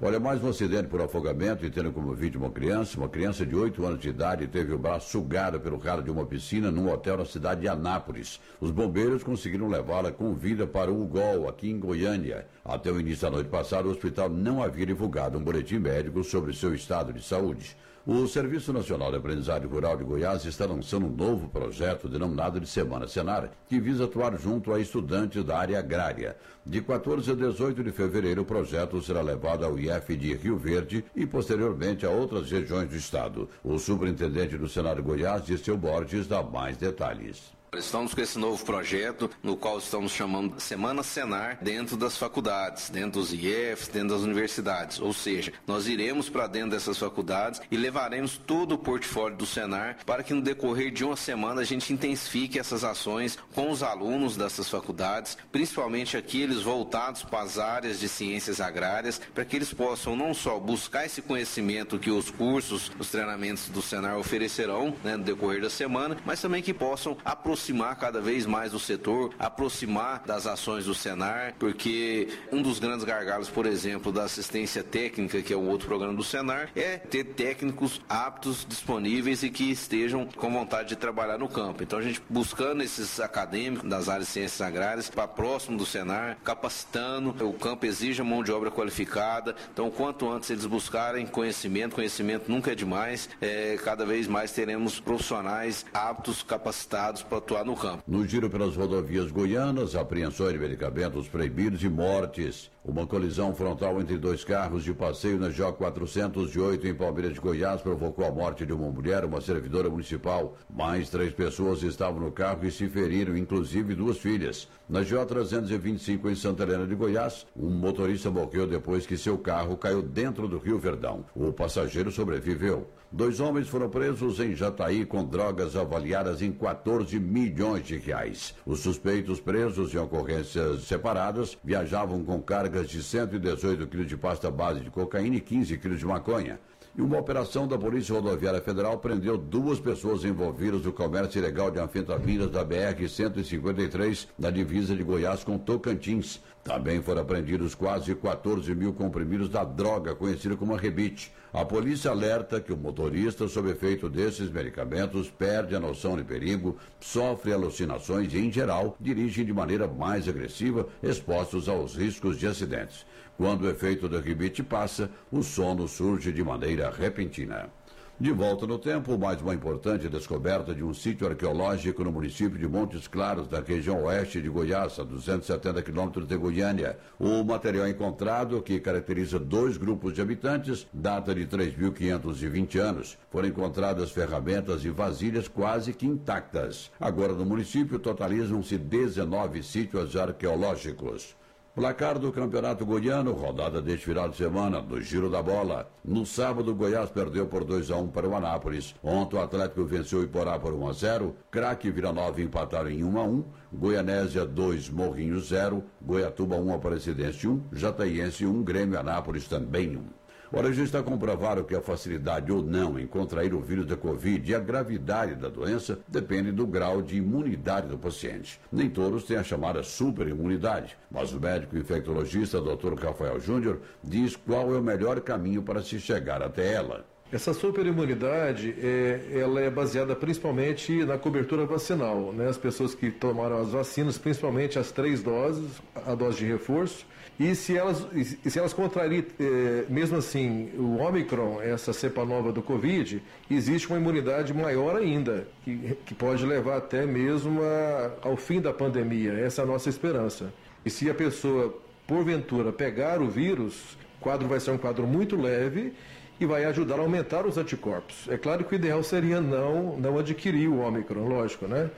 [0.01, 2.97] Olha, mais um acidente por afogamento e tendo como vítima uma criança.
[2.97, 6.25] Uma criança de 8 anos de idade teve o braço sugado pelo ralo de uma
[6.25, 8.41] piscina num hotel na cidade de Anápolis.
[8.59, 12.45] Os bombeiros conseguiram levá-la com vida para o UGOL, aqui em Goiânia.
[12.65, 16.53] Até o início da noite passada, o hospital não havia divulgado um boletim médico sobre
[16.53, 17.77] seu estado de saúde.
[18.07, 22.67] O Serviço Nacional de Aprendizagem Rural de Goiás está lançando um novo projeto denominado de
[22.67, 26.37] Semana Senar, que visa atuar junto a estudantes da área agrária.
[26.63, 31.03] De 14 a 18 de fevereiro, o projeto será levado ao IF de Rio Verde
[31.15, 33.49] e posteriormente a outras regiões do estado.
[33.63, 37.55] O superintendente do Senado Goiás, Dirceu Borges, dá mais detalhes.
[37.73, 43.19] Estamos com esse novo projeto, no qual estamos chamando Semana Senar, dentro das faculdades, dentro
[43.19, 44.99] dos IEFs, dentro das universidades.
[44.99, 49.97] Ou seja, nós iremos para dentro dessas faculdades e levaremos todo o portfólio do Senar
[50.05, 54.37] para que no decorrer de uma semana a gente intensifique essas ações com os alunos
[54.37, 60.15] dessas faculdades, principalmente aqueles voltados para as áreas de ciências agrárias, para que eles possam
[60.15, 65.25] não só buscar esse conhecimento que os cursos, os treinamentos do Senar oferecerão né, no
[65.25, 70.21] decorrer da semana, mas também que possam aproximar aproximar cada vez mais o setor, aproximar
[70.25, 75.51] das ações do Senar, porque um dos grandes gargalos, por exemplo, da assistência técnica, que
[75.51, 80.51] é um outro programa do Senar, é ter técnicos aptos, disponíveis e que estejam com
[80.51, 81.81] vontade de trabalhar no campo.
[81.81, 86.37] Então a gente buscando esses acadêmicos das áreas de ciências agrárias para próximo do Senar,
[86.43, 92.51] capacitando, o campo exige mão de obra qualificada, então quanto antes eles buscarem conhecimento, conhecimento
[92.51, 98.03] nunca é demais, é, cada vez mais teremos profissionais aptos, capacitados para atuar no campo.
[98.07, 102.71] No giro pelas rodovias goianas, apreensões de medicamentos proibidos e mortes.
[102.83, 107.81] Uma colisão frontal entre dois carros de passeio na J 408 em Palmeiras de Goiás
[107.81, 110.57] provocou a morte de uma mulher, uma servidora municipal.
[110.67, 114.67] Mais três pessoas estavam no carro e se feriram, inclusive duas filhas.
[114.89, 119.77] Na J 325 em Santa Helena de Goiás, um motorista morreu depois que seu carro
[119.77, 121.25] caiu dentro do Rio Verdão.
[121.35, 122.87] O passageiro sobreviveu.
[123.15, 128.53] Dois homens foram presos em Jataí com drogas avaliadas em 14 milhões de reais.
[128.65, 134.81] Os suspeitos presos em ocorrências separadas viajavam com cargas de 118 quilos de pasta base
[134.81, 136.59] de cocaína e 15 quilos de maconha.
[136.97, 141.77] E uma operação da Polícia Rodoviária Federal prendeu duas pessoas envolvidas no comércio ilegal de
[141.77, 146.41] anfetaminas da BR-153, na divisa de Goiás com Tocantins.
[146.63, 151.33] Também foram apreendidos quase 14 mil comprimidos da droga conhecida como rebite.
[151.51, 156.77] A polícia alerta que o motorista, sob efeito desses medicamentos, perde a noção de perigo,
[156.99, 163.05] sofre alucinações e, em geral, dirigem de maneira mais agressiva, expostos aos riscos de acidentes.
[163.37, 167.69] Quando o efeito do rebite passa, o sono surge de maneira repentina.
[168.17, 172.65] De volta no tempo, mais uma importante descoberta de um sítio arqueológico no município de
[172.65, 176.97] Montes Claros, da região oeste de Goiás, a 270 quilômetros de Goiânia.
[177.19, 183.17] O material encontrado, que caracteriza dois grupos de habitantes, data de 3.520 anos.
[183.29, 186.89] Foram encontradas ferramentas e vasilhas quase que intactas.
[186.97, 191.35] Agora, no município, totalizam-se 19 sítios arqueológicos.
[191.75, 195.91] Placar do Campeonato Goiano, rodada deste final de semana, do Giro da Bola.
[196.05, 198.95] No sábado, Goiás perdeu por 2 a 1 para o Anápolis.
[199.03, 201.35] Ontem, o Atlético venceu o Iporá por 1 a 0.
[201.51, 203.43] Craque e Vila Nova empataram em 1 a 1.
[203.73, 205.83] Goianésia 2, Morrinho 0.
[206.01, 207.63] Goiatuba 1, Aparecidense 1.
[207.73, 210.24] Jataiense 1, Grêmio Anápolis também 1.
[210.51, 214.49] Ora, já está comprovado que a facilidade ou não em contrair o vírus da Covid
[214.49, 218.59] e a gravidade da doença depende do grau de imunidade do paciente.
[218.71, 222.93] Nem todos têm a chamada superimunidade, mas o médico infectologista Dr.
[222.93, 227.05] Rafael Júnior diz qual é o melhor caminho para se chegar até ela.
[227.31, 232.31] Essa superimunidade é, ela é baseada principalmente na cobertura vacinal.
[232.31, 232.47] Né?
[232.47, 237.05] As pessoas que tomaram as vacinas, principalmente as três doses, a dose de reforço,
[237.37, 242.51] e se elas, e se elas contraírem, eh, mesmo assim, o Omicron, essa cepa nova
[242.51, 243.21] do Covid,
[243.51, 248.71] existe uma imunidade maior ainda, que, que pode levar até mesmo a, ao fim da
[248.71, 249.33] pandemia.
[249.33, 250.53] Essa é a nossa esperança.
[250.85, 255.35] E se a pessoa, porventura, pegar o vírus, o quadro vai ser um quadro muito
[255.35, 255.91] leve
[256.39, 258.29] e vai ajudar a aumentar os anticorpos.
[258.29, 261.89] É claro que o ideal seria não, não adquirir o Ômicron, lógico, né?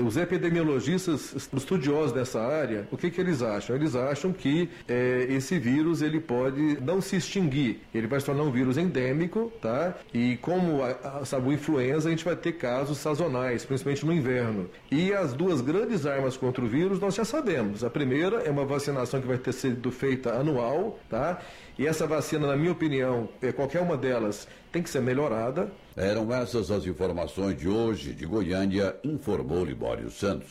[0.00, 3.76] Os epidemiologistas estudiosos dessa área, o que, que eles acham?
[3.76, 8.42] Eles acham que é, esse vírus ele pode não se extinguir, ele vai se tornar
[8.42, 9.94] um vírus endêmico, tá?
[10.12, 14.12] E como a, a, sabe, o influenza, a gente vai ter casos sazonais, principalmente no
[14.12, 14.68] inverno.
[14.90, 17.84] E as duas grandes armas contra o vírus nós já sabemos.
[17.84, 21.40] A primeira é uma vacinação que vai ter sido feita anual, tá?
[21.78, 25.70] E essa vacina, na minha opinião, é, qualquer uma delas tem que ser melhorada.
[25.96, 30.48] Eram essas as informações de hoje de Goiânia, informou Libório Santos.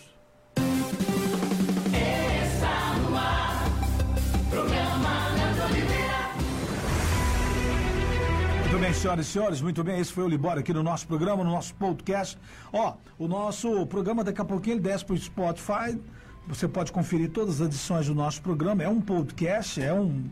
[8.61, 9.99] Muito bem, senhoras e senhores, muito bem.
[9.99, 12.37] Esse foi o Libório aqui no nosso programa, no nosso podcast.
[12.71, 15.99] Ó, o nosso programa daqui a pouquinho ele desce para o Spotify.
[16.47, 18.81] Você pode conferir todas as edições do nosso programa.
[18.81, 20.23] É um podcast, é um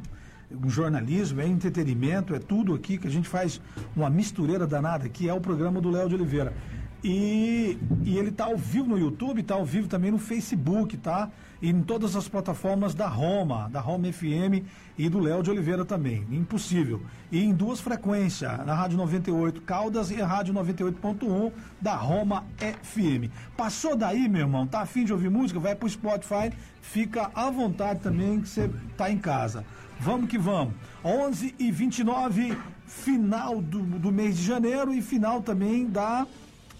[0.52, 3.62] um jornalismo, é entretenimento, é tudo aqui que a gente faz
[3.96, 6.54] uma mistureira danada, que é o programa do Léo de Oliveira.
[7.08, 11.30] E, e ele está ao vivo no YouTube, está ao vivo também no Facebook, tá?
[11.62, 14.66] E em todas as plataformas da Roma, da Roma FM
[14.98, 16.26] e do Léo de Oliveira também.
[16.32, 17.04] Impossível.
[17.32, 23.32] E em duas frequências, na Rádio 98 Caldas e a Rádio 98.1 da Roma FM.
[23.56, 25.60] Passou daí, meu irmão, tá afim de ouvir música?
[25.60, 29.64] Vai pro Spotify, fica à vontade também que você tá em casa.
[30.00, 30.74] Vamos que vamos.
[31.04, 36.28] 11 e 29, final do, do mês de janeiro e final também da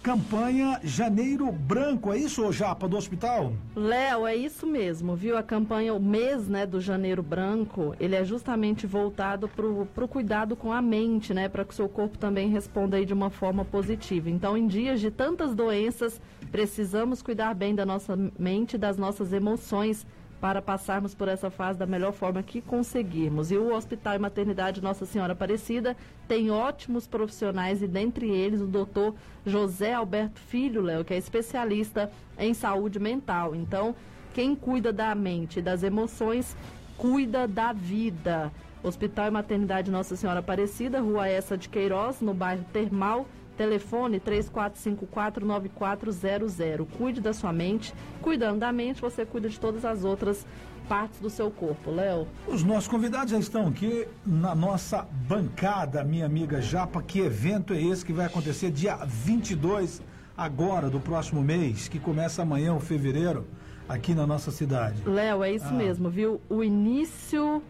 [0.06, 3.52] campanha Janeiro Branco, é isso, Japa, do hospital?
[3.74, 5.36] Léo, é isso mesmo, viu?
[5.36, 10.54] A campanha, o mês né, do Janeiro Branco, ele é justamente voltado para o cuidado
[10.54, 11.48] com a mente, né?
[11.48, 14.30] Para que o seu corpo também responda aí de uma forma positiva.
[14.30, 16.20] Então, em dias de tantas doenças,
[16.52, 20.06] precisamos cuidar bem da nossa mente e das nossas emoções
[20.40, 23.50] para passarmos por essa fase da melhor forma que conseguirmos.
[23.50, 25.96] E o Hospital e Maternidade Nossa Senhora Aparecida
[26.28, 32.10] tem ótimos profissionais e dentre eles o doutor José Alberto Filho, Léo, que é especialista
[32.38, 33.54] em saúde mental.
[33.54, 33.94] Então,
[34.34, 36.56] quem cuida da mente e das emoções,
[36.96, 38.52] cuida da vida.
[38.82, 46.86] Hospital e Maternidade Nossa Senhora Aparecida, Rua Essa de Queiroz, no bairro Termal, Telefone 3454-9400.
[46.96, 47.94] Cuide da sua mente.
[48.20, 50.46] Cuidando da mente, você cuida de todas as outras
[50.88, 51.90] partes do seu corpo.
[51.90, 52.26] Léo.
[52.46, 57.02] Os nossos convidados já estão aqui na nossa bancada, minha amiga Japa.
[57.02, 60.02] Que evento é esse que vai acontecer dia 22
[60.36, 63.46] agora do próximo mês, que começa amanhã, o fevereiro,
[63.88, 65.02] aqui na nossa cidade?
[65.06, 65.72] Léo, é isso Ah.
[65.72, 66.40] mesmo, viu?
[66.48, 67.62] O início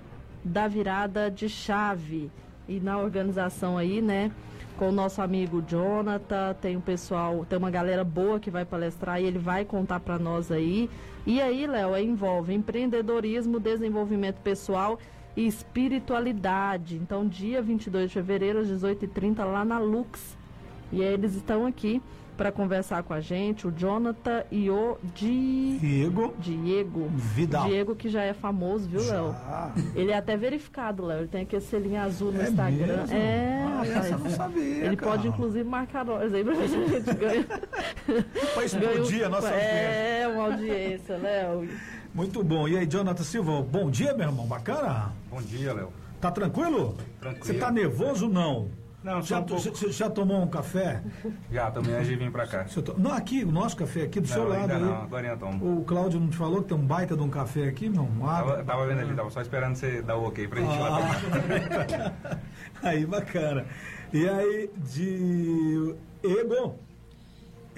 [0.44, 2.30] da virada de chave.
[2.68, 4.32] E na organização aí, né?
[4.78, 9.18] Com o nosso amigo Jonathan, tem um pessoal, tem uma galera boa que vai palestrar
[9.20, 10.90] e ele vai contar para nós aí.
[11.26, 14.98] E aí, Léo, envolve empreendedorismo, desenvolvimento pessoal
[15.34, 16.96] e espiritualidade.
[16.96, 20.36] Então, dia 22 de fevereiro, às 18h30, lá na Lux.
[20.92, 22.02] E eles estão aqui
[22.36, 25.78] para conversar com a gente, o Jonathan e o Di...
[25.80, 27.08] Diego Diego.
[27.14, 27.66] Vidal.
[27.66, 29.34] Diego que já é famoso, viu, Léo?
[29.94, 31.20] Ele é até verificado, Léo.
[31.20, 32.86] Ele tem aquele selinho azul no É Instagram.
[32.98, 33.14] mesmo?
[33.16, 33.96] É, Ah, rapaz.
[33.96, 35.10] essa eu não sabia, Ele cara.
[35.12, 37.46] pode, inclusive, marcar nós aí pra ver se a gente ganha.
[38.54, 39.66] Pra explodir a nossa audiência.
[39.72, 41.68] É, uma audiência, Léo.
[42.14, 42.66] Muito bom.
[42.68, 44.46] E aí, Jonathan Silva, bom dia, meu irmão.
[44.46, 45.12] Bacana?
[45.30, 45.92] Bom dia, Léo.
[46.20, 46.96] Tá tranquilo?
[47.20, 47.44] Tranquilo.
[47.44, 48.68] Você tá nervoso não?
[49.06, 49.62] Não, já, um pouco.
[49.62, 51.00] você já tomou um café?
[51.52, 52.64] Já, tomei antes de vir pra cá.
[52.66, 54.80] Você Não, aqui, o nosso café aqui do seu Não, lado ainda aí.
[54.82, 55.78] não, agora eu tomo.
[55.80, 58.02] O Cláudio não te falou que tem um baita de um café aqui, meu?
[58.02, 58.64] Um Tava, água.
[58.64, 62.36] tava vendo ali, tava só esperando você dar o ok pra gente ir lá tomar.
[62.82, 63.64] Aí, bacana.
[64.12, 66.74] E aí, Diego.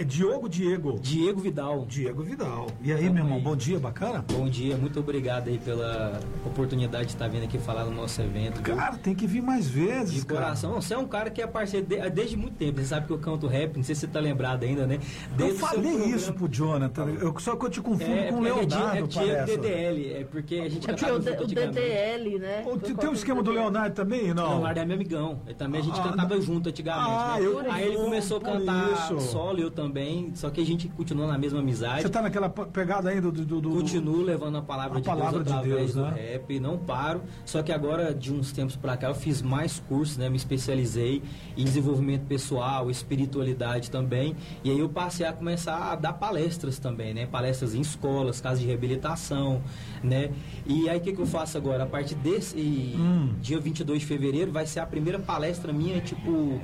[0.01, 0.97] É Diogo Diego.
[1.01, 1.85] Diego Vidal.
[1.89, 2.69] Diego Vidal.
[2.81, 4.25] E aí, meu irmão, bom dia, bacana?
[4.33, 8.63] Bom dia, muito obrigado aí pela oportunidade de estar vindo aqui falar no nosso evento.
[8.63, 8.77] viu?
[8.77, 10.43] Cara, tem que vir mais vezes, De cara.
[10.43, 10.71] coração.
[10.75, 12.79] Não, Você é um cara que é parceiro de- desde muito tempo.
[12.81, 15.01] Você sabe que eu canto rap, não sei se você tá lembrado ainda, né?
[15.33, 16.17] Eu Desde o seu falei programa.
[16.17, 19.03] isso pro Jonathan, eu, só que eu te confundo É, com o é Leonardo, é
[19.03, 19.57] Diego parece.
[19.59, 21.47] DDL, é porque a gente É o, cantava D- junto o.
[21.49, 22.65] DDL, né?
[23.01, 24.49] Tem um esquema do Leonardo também, O não?
[24.51, 25.41] Leonardo é meu amigão.
[25.45, 26.41] Ele também a gente Ah, cantava não.
[26.43, 27.45] junto antigamente, Ah, né?
[27.45, 29.19] eu- Aí ele começou a cantar isso.
[29.23, 29.88] solo, eu também.
[30.35, 32.03] Só que a gente continuou na mesma amizade.
[32.03, 33.45] Você tá naquela pegada ainda do...
[33.45, 36.31] do, do Continuo levando a palavra A de palavra de Deus através Deus, do né?
[36.33, 37.23] rap, não paro.
[37.45, 40.29] Só que agora, de uns tempos pra cá, eu fiz mais cursos, né?
[40.29, 41.23] Me especializei
[41.57, 44.37] em desenvolvimento pessoal, espiritualidade também.
[44.63, 47.27] E aí eu passei a começar a dar palestras também, né?
[47.27, 49.63] Palestras em escolas, casas de reabilitação,
[50.03, 50.31] né?
[50.67, 51.85] E aí o que, que eu faço agora?
[51.85, 53.35] A partir desse Hum.
[53.41, 56.61] dia 22 de fevereiro vai ser a primeira palestra minha, tipo,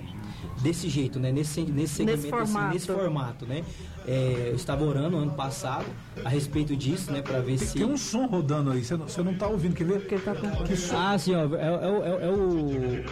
[0.63, 1.33] desse jeito, né?
[1.33, 2.75] Nesse, nesse segmento, Nesse assim, formato.
[2.75, 3.65] nesse formato, né?
[4.07, 5.87] É, eu estava orando ano passado
[6.23, 7.23] a respeito disso, né?
[7.23, 7.73] Pra ver se...
[7.75, 10.01] Tem um som rodando aí, você não, você não tá ouvindo, quer ver?
[10.01, 10.51] Porque ele tá com...
[10.65, 10.95] Que som?
[10.97, 11.41] Ah, sim, ó.
[11.57, 13.05] É, é o- é, é o.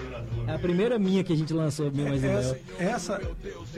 [0.50, 3.20] É a primeira minha que a gente lançou, minha mais Essa, essa,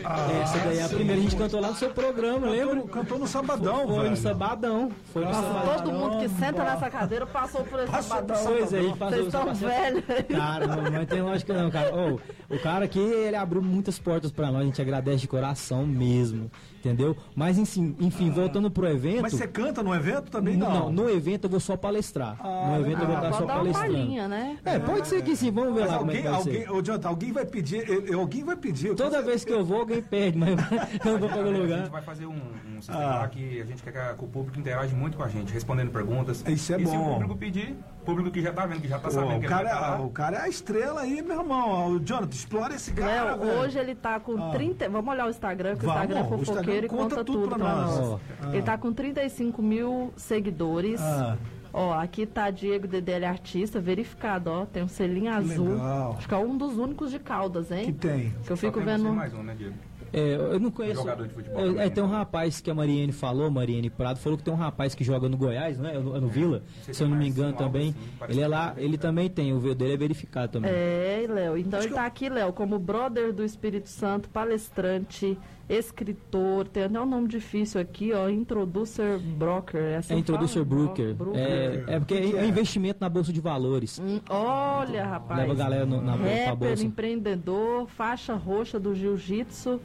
[0.05, 2.83] ah, Essa daí é a primeira, a gente cantou lá no seu programa, lembra?
[2.89, 4.11] cantou, no sabadão, Foi velho.
[4.11, 4.91] no sabadão.
[5.13, 5.75] Foi no Nossa, sabadão.
[5.85, 8.45] todo mundo que senta nessa cadeira passou por esse Passou sabadão.
[8.45, 10.05] Pois é, passou Vocês estão passou- velhos.
[10.29, 11.95] Cara, não, não tem lógica não, cara.
[11.95, 12.19] Ô,
[12.53, 16.51] o cara aqui, ele abriu muitas portas pra nós, a gente agradece de coração mesmo,
[16.89, 17.17] entendeu?
[17.35, 19.23] Mas, enfim, enfim voltando pro evento...
[19.23, 20.57] Mas você canta no evento também?
[20.57, 20.93] não, Não.
[20.93, 22.37] no evento eu vou só palestrar.
[22.43, 23.73] no evento eu vou Ah, estar só palestrando.
[23.95, 24.59] palhinha, né?
[24.65, 26.51] É, pode ser que sim, vamos ver Mas lá como é alguém, que vai ser.
[26.67, 28.95] alguém, ô, Jonathan, alguém vai pedir, eu- eu- alguém vai pedir.
[28.95, 30.57] Toda vez que eu vou, alguém perde, mas eu
[31.13, 31.79] não vou para o A lugar.
[31.79, 33.19] gente vai fazer um, um sistema Ah.
[33.21, 36.45] lá que a gente quer que, o público interage muito com a gente, respondendo perguntas.
[36.47, 37.07] Isso é e se bom.
[37.11, 39.47] o público pedir, público que já tá vendo, que já tá Pô, sabendo o, que
[39.47, 41.89] cara, ele vai tá é- lá, o cara é a estrela aí, meu irmão.
[41.93, 43.35] O Jonathan, explora esse cara.
[43.37, 44.89] Léo, hoje ele tá com 30.
[44.89, 47.25] Vamos olhar o Instagram, que o Vamos, Instagram é o Instagram fofoqueiro e conta conta
[47.25, 47.99] tudo tudo pra nós.
[47.99, 48.21] nós.
[48.53, 51.01] Ele tá com 35 mil seguidores.
[51.01, 51.37] Ah.
[51.77, 54.65] Ó, aqui tá Diego DDL Artista, verificado, ó.
[54.65, 55.71] Tem um selinho azul.
[55.71, 56.15] legal.
[56.17, 57.87] Acho que é um dos únicos de Caldas, hein?
[57.87, 58.31] Que tem.
[58.45, 59.13] Que eu Só fico vendo.
[59.13, 59.75] mais um, né, Diego?
[60.15, 61.01] É, eu não conheço.
[61.01, 62.17] Jogador de futebol É, também, é, tem um né?
[62.17, 65.37] rapaz que a Mariane falou, Mariane Prado, falou que tem um rapaz que joga no
[65.37, 65.99] Goiás, não é?
[65.99, 67.95] No, é no Vila, se eu não me é engano também.
[68.21, 70.71] assim, ele é lá, é ele também tem, o veio dele é verificado também.
[70.71, 71.59] É, Léo.
[71.59, 75.37] Então ele tá aqui, Léo, como brother do Espírito Santo, palestrante,
[75.69, 76.69] escritor.
[76.69, 78.29] Tem até um nome difícil aqui, ó.
[78.29, 79.81] Introducer Broker.
[79.81, 80.65] É, assim É Introducer fala?
[80.67, 81.15] Brooker.
[81.15, 81.41] Broker.
[81.41, 83.99] É, é porque é, é investimento na bolsa de valores.
[83.99, 85.41] Hum, Olha, rapaz.
[85.41, 86.85] Leva a galera no- na, Rapper, bolsa.
[86.85, 89.81] empreendedor, faixa roxa do jiu-jitsu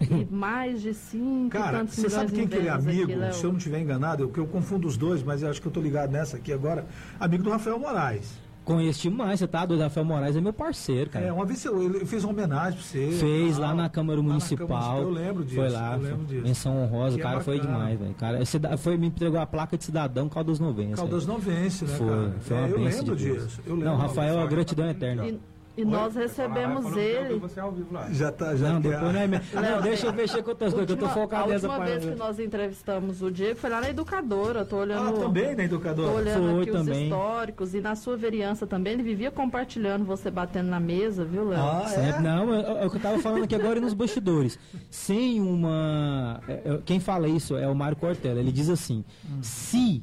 [0.00, 3.12] e mais de cinco Cara, tantos você sabe quem em que ele é amigo?
[3.22, 3.34] aqui.
[3.34, 5.66] Se eu não estiver enganado, eu, que eu confundo os dois, mas eu acho que
[5.68, 6.86] eu tô ligado nessa aqui agora.
[7.18, 8.46] Amigo do Rafael Moraes.
[8.64, 9.80] Conheço demais, você tá doido?
[9.80, 11.24] Rafael Moraes é meu parceiro, cara.
[11.24, 13.10] É, uma vez eu- ele fez uma homenagem pra você.
[13.12, 13.62] Fez tal.
[13.62, 14.66] lá na Câmara Lá na Municipal.
[14.68, 15.56] Câmara Municipal, Eu lembro disso.
[15.56, 16.42] Foi lá, eu lembro disso.
[16.42, 17.74] menção honrosa, Que o é cara foi bacana.
[17.78, 18.14] demais, velho.
[18.14, 20.96] Cara, foi, me entregou a placa de cidadão Caldas Novense.
[20.96, 21.26] Caldas.
[21.26, 22.34] Novense, né, Foi, cara?
[22.40, 23.60] foi É, eu lembro disso.
[23.66, 23.88] Eu lembro.
[23.88, 25.26] Não, Rafael é a gratidão tá eterna.
[25.26, 25.40] E
[25.78, 27.34] E nós recebemos ele.
[27.34, 28.10] ouviu você ao vivo lá.
[28.10, 29.44] Já tá, já Não, depois não é mesmo.
[29.54, 31.98] Não, deixa eu mexer com outras coisas, que eu tô focado a nessa última vez
[32.00, 32.18] que parte.
[32.18, 34.64] nós entrevistamos o Diego foi lá na educadora.
[34.64, 35.16] Tô olhando.
[35.16, 36.12] Ah, também, né, Tô educador?
[36.14, 37.04] olhando Foi aqui os também.
[37.04, 38.94] históricos e na sua vereança também.
[38.94, 41.60] Ele vivia compartilhando você batendo na mesa, viu, Léo?
[41.62, 42.18] Ah, Certo?
[42.18, 42.20] é?
[42.22, 44.58] Não, é, é o que eu tava falando aqui agora e nos bastidores.
[44.90, 46.40] Sem uma.
[46.48, 48.40] é, é, quem fala isso é o Mário Cortella.
[48.40, 49.04] Ele diz assim:
[49.40, 50.02] se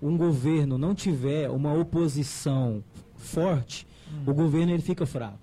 [0.00, 2.84] um governo não tiver uma oposição
[3.16, 3.84] forte,
[4.26, 5.38] o governo ele fica fraco.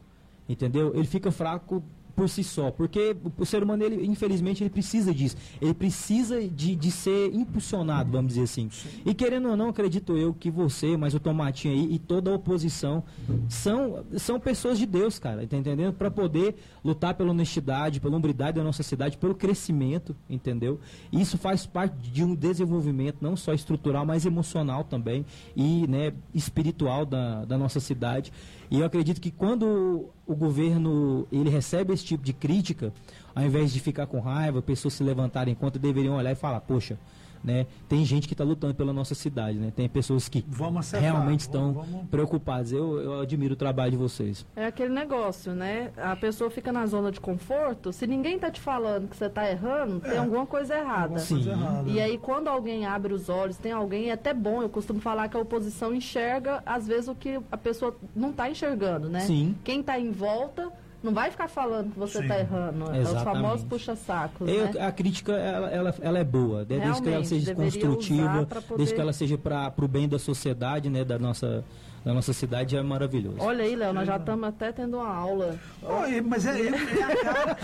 [0.47, 0.91] Entendeu?
[0.95, 1.81] Ele fica fraco
[2.15, 5.35] por si só, porque o- ser humano, ele, infelizmente, ele precisa disso.
[5.61, 8.69] Ele precisa de, de ser impulsionado, vamos dizer assim.
[9.05, 12.35] E querendo ou não, acredito eu que você, mas o Tomatinho aí e toda a
[12.35, 13.03] oposição
[13.49, 15.91] são, são pessoas de Deus, cara, tá entendendo?
[15.91, 20.79] Para poder lutar pela honestidade, pela hombridade da nossa cidade, pelo crescimento, entendeu?
[21.11, 26.13] E isso faz parte de um desenvolvimento não só estrutural, mas emocional também e né,
[26.33, 28.31] espiritual da, da nossa cidade.
[28.69, 32.91] E eu acredito que quando o governo ele recebe esse tipo de crítica,
[33.33, 36.97] ao invés de ficar com raiva, pessoas se levantarem contra, deveriam olhar e falar, poxa,
[37.45, 39.71] né, tem gente que está lutando pela nossa cidade, né?
[39.75, 40.43] Tem pessoas que
[40.79, 42.71] acertar, realmente estão vamos- vamos- preocupadas.
[42.71, 44.45] Eu, eu admiro o trabalho de vocês.
[44.55, 45.91] É aquele negócio, né?
[45.97, 47.93] A pessoa fica na zona de conforto.
[47.93, 51.19] Se ninguém tá te falando que você tá errando, tem alguma coisa errada.
[51.19, 51.35] Sim.
[51.35, 51.89] Coisa errada.
[51.89, 55.27] E aí, quando alguém abre os olhos, tem alguém, é até bom, eu costumo falar
[55.29, 59.19] que a oposição enxerga, às vezes, o que a pessoa não está enxergando, né?
[59.21, 59.55] Sim.
[59.63, 60.71] Quem está em volta
[61.05, 62.85] não vai ficar falando que você está errando.
[62.91, 63.23] É os Exatamente.
[63.23, 64.71] famosos puxa-sacos, né?
[64.85, 66.65] a crítica ela, ela, ela é boa, né?
[66.65, 70.89] desde que ela seja construtiva, poder- desde que ela seja para o bem da sociedade,
[70.89, 71.03] né?
[71.05, 71.63] Da nossa,
[72.03, 73.37] da nossa cidade, é maravilhoso.
[73.39, 75.55] Olha aí, Léo, nós já estamos até tendo uma aula.
[75.81, 77.57] Oi, mas é, é- é a cara,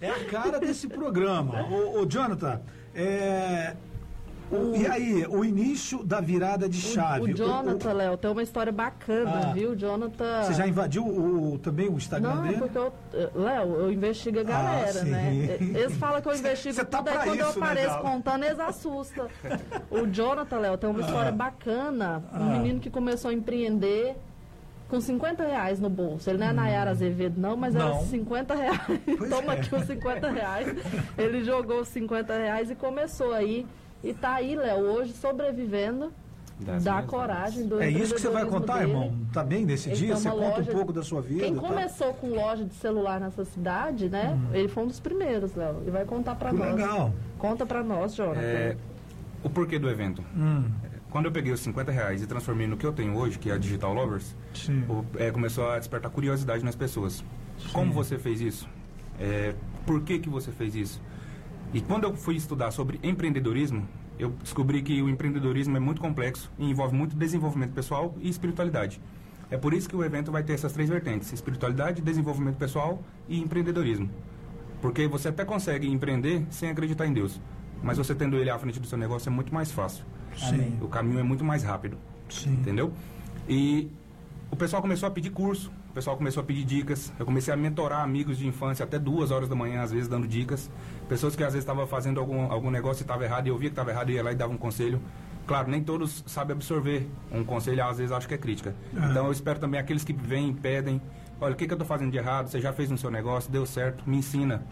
[0.00, 1.66] é a cara desse programa.
[1.68, 2.60] Ô, ô, Jonathan,
[2.94, 3.74] é,
[4.52, 7.32] o- e aí, o início da virada de chave.
[7.32, 9.52] O Jonathan, Léo, tem uma história bacana, Ah.
[9.52, 9.74] viu?
[9.74, 10.42] Jonathan.
[10.44, 12.56] Você já invadiu o, também o Instagram Não, dele?
[12.58, 12.92] porque eu,
[13.34, 15.56] Léo, eu investigo a galera, Ah, né?
[15.60, 18.02] Eles falam que eu investigo Cê tá tudo, aí quando eu isso, né, apareço Gal?
[18.02, 19.26] contando, eles assustam.
[19.90, 22.22] O Jonathan, Léo, tem uma história bacana.
[22.32, 22.58] Um Ah.
[22.58, 24.16] menino que começou a empreender
[24.88, 26.28] com 50 reais no bolso.
[26.28, 28.02] Ele não é Nayara Azevedo, não, mas era Não.
[28.02, 28.78] 50 reais.
[29.30, 29.58] Toma é.
[29.58, 30.68] aqui os 50 reais.
[31.16, 33.66] Ele jogou os 50 reais e começou aí.
[34.02, 36.12] E tá aí, Léo, hoje sobrevivendo.
[36.60, 38.90] Das da coragem do É isso que você vai contar, dele.
[38.90, 39.16] irmão?
[39.32, 40.16] Tá bem nesse Ele dia?
[40.16, 41.40] Você conta um loja- pouco da sua vida?
[41.44, 41.60] Quem tá?
[41.60, 44.38] começou com loja de celular nessa cidade, né?
[44.52, 45.78] Ele foi um dos primeiros, Léo.
[45.80, 46.74] Ele vai contar pra Que nós.
[46.76, 47.12] legal.
[47.36, 48.40] Conta pra nós, Jonathan.
[48.40, 48.76] É,
[49.42, 50.22] o porquê do evento.
[50.36, 50.64] Hum,
[51.10, 53.54] Quando eu peguei os 50 reais e transformei no que eu tenho hoje, que é
[53.54, 54.82] a Digital Lovers, sim.
[54.88, 57.22] o- é, começou a despertar curiosidade nas pessoas.
[57.72, 58.66] Como você fez isso?
[59.20, 59.52] É,
[59.84, 61.00] por que, que você fez isso?
[61.72, 66.50] E quando eu fui estudar sobre empreendedorismo, eu descobri que o empreendedorismo é muito complexo
[66.58, 69.00] e envolve muito desenvolvimento pessoal e espiritualidade.
[69.50, 73.40] É por isso que o evento vai ter essas três vertentes: espiritualidade, desenvolvimento pessoal e
[73.40, 74.10] empreendedorismo.
[74.80, 77.40] Porque você até consegue empreender sem acreditar em Deus,
[77.82, 80.04] mas você tendo ele à frente do seu negócio é muito mais fácil.
[80.36, 80.78] Sim.
[80.80, 82.54] O caminho é muito mais rápido Sim.
[82.54, 82.92] entendeu?
[83.48, 83.90] E
[84.50, 87.12] o pessoal começou a pedir curso, o pessoal começou a pedir dicas.
[87.18, 90.26] Eu comecei a mentorar amigos de infância até duas horas da manhã, às vezes dando
[90.26, 90.70] dicas.
[91.06, 93.68] Pessoas que às vezes estavam fazendo algum, algum negócio e estava errado, e eu via
[93.68, 94.98] que estava errado e ia lá e dava um conselho.
[95.46, 98.74] Claro, nem todos sabem absorver um conselho, às vezes acho que é crítica.
[98.90, 100.98] Então eu espero também aqueles que vêm e pedem,
[101.38, 102.48] olha, o que, que eu estou fazendo de errado?
[102.48, 104.64] Você já fez no seu negócio, deu certo, me ensina.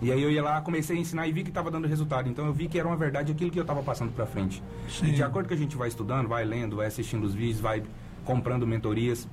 [0.00, 2.28] E aí eu ia lá, comecei a ensinar e vi que estava dando resultado.
[2.28, 4.62] Então eu vi que era uma verdade aquilo que eu estava passando para frente.
[4.88, 5.06] Sim.
[5.06, 7.82] E de acordo que a gente vai estudando, vai lendo, vai assistindo os vídeos, vai
[8.24, 9.26] comprando mentorias,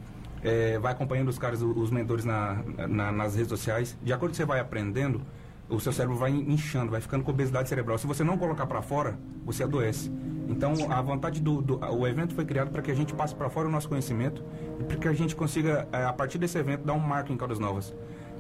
[0.46, 3.98] é, vai acompanhando os caras, os mentores na, na- nas redes sociais.
[4.02, 5.22] De acordo que você vai aprendendo,
[5.68, 7.98] o seu cérebro vai inchando, vai ficando com obesidade cerebral.
[7.98, 10.12] Se você não colocar para fora, você adoece.
[10.48, 13.50] Então, a vontade do, do o evento foi criado para que a gente passe para
[13.50, 14.44] fora o nosso conhecimento
[14.80, 17.38] e para que a gente consiga, é, a partir desse evento, dar um marco em
[17.38, 17.96] Caldas Novas.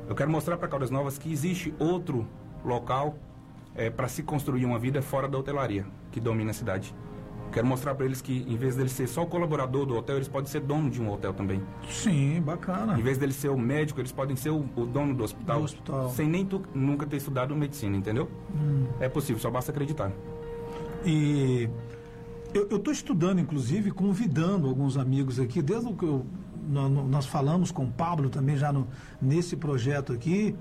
[0.07, 2.27] Eu quero mostrar para Caldas Novas que existe outro
[2.63, 3.17] local
[3.97, 6.95] para se construir uma vida fora da hotelaria que domina a cidade.
[7.51, 10.27] Quero mostrar para eles que, em vez deles ser só o colaborador do hotel, eles
[10.27, 11.61] podem ser dono de um hotel também.
[11.89, 12.99] Sim, bacana.
[12.99, 15.63] Em vez deles ser o médico, eles podem ser o, o dono do hospital, Do
[15.65, 16.09] hospital.
[16.09, 18.29] sem nem tu, nunca ter estudado medicina, entendeu?
[18.53, 18.87] Hum.
[18.99, 20.11] É possível, só basta acreditar.
[21.05, 21.69] E
[22.53, 26.25] eu estou estudando, inclusive, convidando alguns amigos aqui, desde o que eu-
[26.67, 28.87] nó- nó- nós falamos com o Pablo também já no,
[29.21, 30.55] nesse projeto aqui,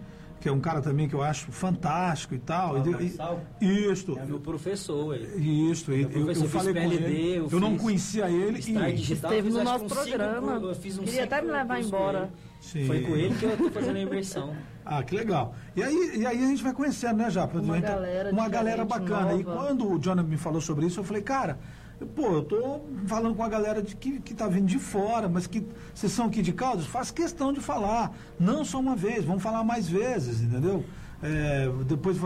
[0.45, 2.77] que é um cara também que eu acho fantástico e tal.
[2.77, 3.15] E-
[3.63, 3.91] e-?
[3.91, 4.19] Isto.
[4.19, 5.71] É meu professor, ele.
[5.71, 7.37] Isso, eu, Meu eu, professor, eu falei fiz com PLD, ele.
[7.39, 10.61] eu Eu, não conhecia ele e digital, Esteve eu no nosso cinco programa.
[10.61, 12.31] cur- eu fiz uns Queria até cinco me levar embora.
[12.61, 12.87] Sim.
[12.87, 14.55] Foi com ele que eu estou fazendo a imersão.
[14.87, 15.55] Ah, que legal.
[15.75, 17.59] E aí, e aí a gente vai conhecendo, né, Japa?
[17.59, 19.33] Uma Então, galera Uma galera bacana.
[19.33, 19.57] E nova.
[19.57, 21.59] quando o Jonathan me falou sobre isso, eu falei, cara,
[22.15, 25.47] Pô, eu tô falando com a galera de que, que tá vindo de fora, mas
[25.47, 25.65] que
[25.95, 28.13] vocês são aqui de Caldas, faz questão de falar.
[28.39, 30.85] Não só uma vez, vamos falar mais vezes, entendeu?
[31.23, 32.19] É, depois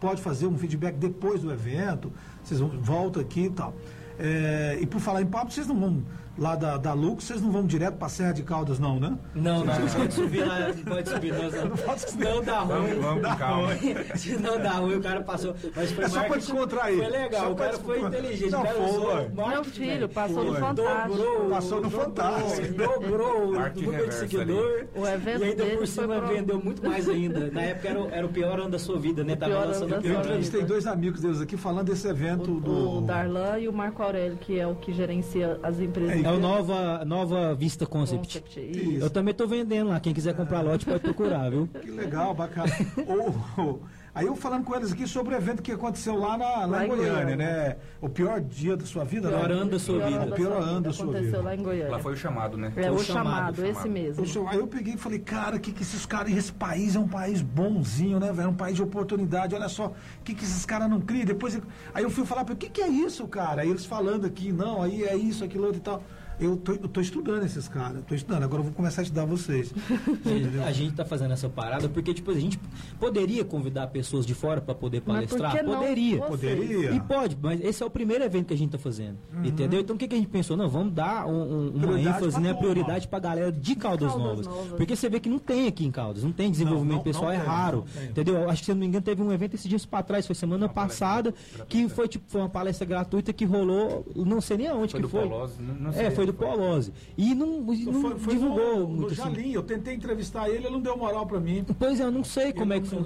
[0.00, 2.10] pode fazer um feedback depois do evento,
[2.42, 3.74] vocês voltam aqui e tal.
[4.18, 6.02] É, e por falar em papo, vocês não vão
[6.38, 9.16] lá da, da Lux, vocês não vão direto para Serra de Caldas, não, né?
[9.34, 11.32] Não, não, pode subir lá, pode subir.
[11.32, 12.94] Não, não, não dá ruim.
[13.00, 13.68] Vamos, vamos calma.
[14.16, 15.54] Se não dá ruim, o cara passou.
[15.74, 16.98] Mas foi é só para descontrair.
[16.98, 18.50] Foi legal, o cara foi inteligente.
[18.50, 19.48] Não, cara foi.
[19.48, 21.16] Meu filho passou no Fantástico.
[21.16, 22.74] Dobrou, passou no Fantástico.
[22.74, 24.86] Dobrou o número de seguidor.
[24.94, 27.50] O evento e ainda por cima vendeu muito mais ainda.
[27.50, 29.36] Na época era, era o pior ano da sua vida, né?
[29.36, 32.98] Tava lançando o pior Eu entrevistei dois amigos deles aqui falando desse evento do...
[32.98, 36.23] O Darlan e o Marco Aurélio, que é o que gerencia as empresas.
[36.24, 38.40] É o Nova, nova Vista Concept.
[38.40, 40.00] Concept eu também estou vendendo lá.
[40.00, 41.68] Quem quiser comprar lote pode procurar, viu?
[41.82, 42.72] Que legal, bacana.
[43.06, 43.78] oh, oh.
[44.14, 46.84] Aí eu falando com eles aqui sobre o evento que aconteceu lá, na, lá, lá
[46.84, 47.76] em Goiânia, Goiânia, né?
[48.00, 49.54] O pior dia da sua vida, pior né?
[49.56, 50.24] ano da sua vida.
[50.24, 51.18] O pior ano da sua vida.
[51.18, 51.90] Aconteceu lá em Goiânia.
[51.90, 52.72] Lá foi o chamado, né?
[52.76, 54.24] É, o, o chamado, chamado, esse mesmo.
[54.24, 57.08] Eu, aí eu peguei e falei, cara, que que esses caras, esse país é um
[57.08, 58.50] país bonzinho, né, velho?
[58.50, 61.24] Um país de oportunidade, olha só, o que que esses caras não criam?
[61.24, 61.60] Depois,
[61.92, 63.62] aí eu fui falar, o que que é isso, cara?
[63.62, 66.00] Aí eles falando aqui, não, aí é isso, aquilo outro e tal.
[66.38, 69.24] Eu tô, eu tô estudando esses caras, tô estudando, agora eu vou começar a estudar
[69.24, 69.72] vocês.
[70.66, 72.58] a gente tá fazendo essa parada porque, tipo, a gente
[72.98, 75.64] poderia convidar pessoas de fora para poder palestrar?
[75.64, 76.22] Poderia.
[76.22, 76.90] Poderia.
[76.92, 79.16] E pode, mas esse é o primeiro evento que a gente tá fazendo.
[79.32, 79.44] Uhum.
[79.44, 79.80] Entendeu?
[79.80, 80.56] Então o que, que a gente pensou?
[80.56, 82.54] Não, vamos dar um, um, uma prioridade ênfase, né?
[82.54, 84.46] Prioridade pra galera de Caldas, Caldas Novas.
[84.46, 84.72] Novas.
[84.76, 87.26] Porque você vê que não tem aqui em Caldas, não tem desenvolvimento não, não, pessoal,
[87.26, 87.84] não é raro.
[88.10, 88.48] Entendeu?
[88.50, 90.34] Acho que, se eu não me engano, teve um evento esses dias para trás, foi
[90.34, 91.32] semana passada,
[91.68, 95.08] que foi tipo foi uma palestra gratuita que rolou, não sei nem aonde foi que
[95.08, 95.28] foi.
[95.28, 96.92] Não, é, foi do Polose.
[97.16, 99.08] E não, não foi, foi divulgou no, muito.
[99.10, 99.54] No Jalim, assim.
[99.54, 101.64] eu tentei entrevistar ele, ele não deu moral pra mim.
[101.78, 102.98] Pois é, eu não sei como é que foi.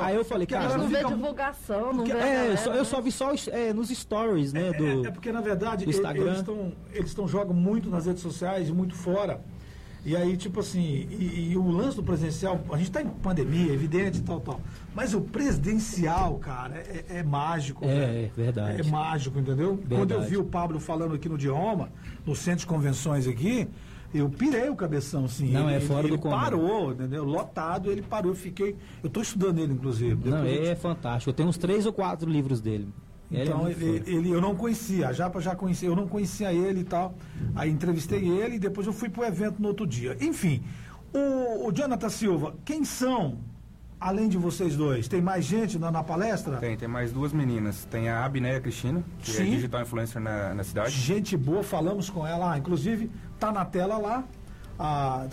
[0.00, 0.76] Aí eu falei, cara.
[0.76, 2.12] Não vê divulgação, não vê.
[2.12, 4.68] É, só, eu só vi só é, nos stories, né?
[4.68, 6.42] É, do, é, porque, na verdade, Instagram.
[6.92, 9.40] eles estão jogam muito nas redes sociais e muito fora.
[10.04, 13.72] E aí, tipo assim, e, e, o lance do presencial, a gente está em pandemia,
[13.72, 14.60] evidente, tal, tal.
[14.94, 17.86] Mas o presidencial, cara, é, é mágico.
[17.86, 18.80] É, é, verdade.
[18.80, 19.76] É mágico, entendeu?
[19.76, 19.94] Verdade.
[19.96, 21.88] Quando eu vi o Pablo falando aqui no Dioma,
[22.26, 23.66] no centro de convenções aqui,
[24.12, 25.50] eu pirei o cabeção, assim.
[25.50, 27.24] Não, ele, é fora ele, do ele parou, entendeu?
[27.24, 28.76] Lotado, ele parou, eu fiquei.
[29.02, 30.28] Eu estou estudando ele, inclusive.
[30.28, 31.30] Não, ele é fantástico.
[31.30, 32.88] Eu tenho uns três ou quatro livros dele.
[33.42, 36.84] Então, ele, ele, eu não conhecia, a Japa já conhecia, eu não conhecia ele e
[36.84, 37.14] tal.
[37.54, 40.16] Aí entrevistei ele e depois eu fui para o evento no outro dia.
[40.20, 40.62] Enfim,
[41.12, 43.38] o, o Jonathan Silva, quem são,
[44.00, 45.08] além de vocês dois?
[45.08, 46.56] Tem mais gente na, na palestra?
[46.56, 47.84] Tem, tem mais duas meninas.
[47.84, 49.42] Tem a Abneia Cristina, que é Sim.
[49.42, 50.90] é digital influencer na, na cidade.
[50.90, 52.52] Gente boa, falamos com ela.
[52.52, 54.24] Ah, inclusive, tá na tela lá.
[54.76, 55.28] Ah,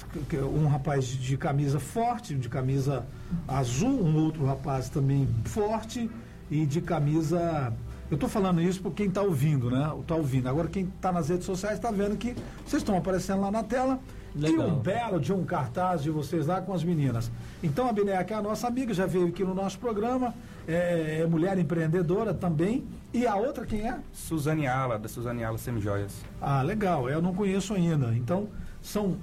[0.54, 3.08] um rapaz de camisa forte, de camisa
[3.48, 6.10] azul, um outro rapaz também forte
[6.50, 7.74] e de camisa.
[8.12, 9.90] Eu estou falando isso por quem está ouvindo, né?
[10.02, 10.50] Está ouvindo.
[10.50, 12.36] Agora quem está nas redes sociais está vendo que
[12.66, 14.02] vocês estão aparecendo lá na tela.
[14.36, 14.68] Legal.
[14.68, 17.32] E um belo de um cartaz de vocês lá com as meninas.
[17.64, 20.34] Então a Bineca é a nossa amiga, já veio aqui no nosso programa,
[20.68, 22.86] é, é mulher empreendedora também.
[23.14, 24.00] E a outra quem é?
[24.12, 26.14] Suzane Ala, da Suzane Ala Semijoias.
[26.42, 28.14] Ah, legal, eu não conheço ainda.
[28.14, 28.50] Então,
[28.82, 29.18] são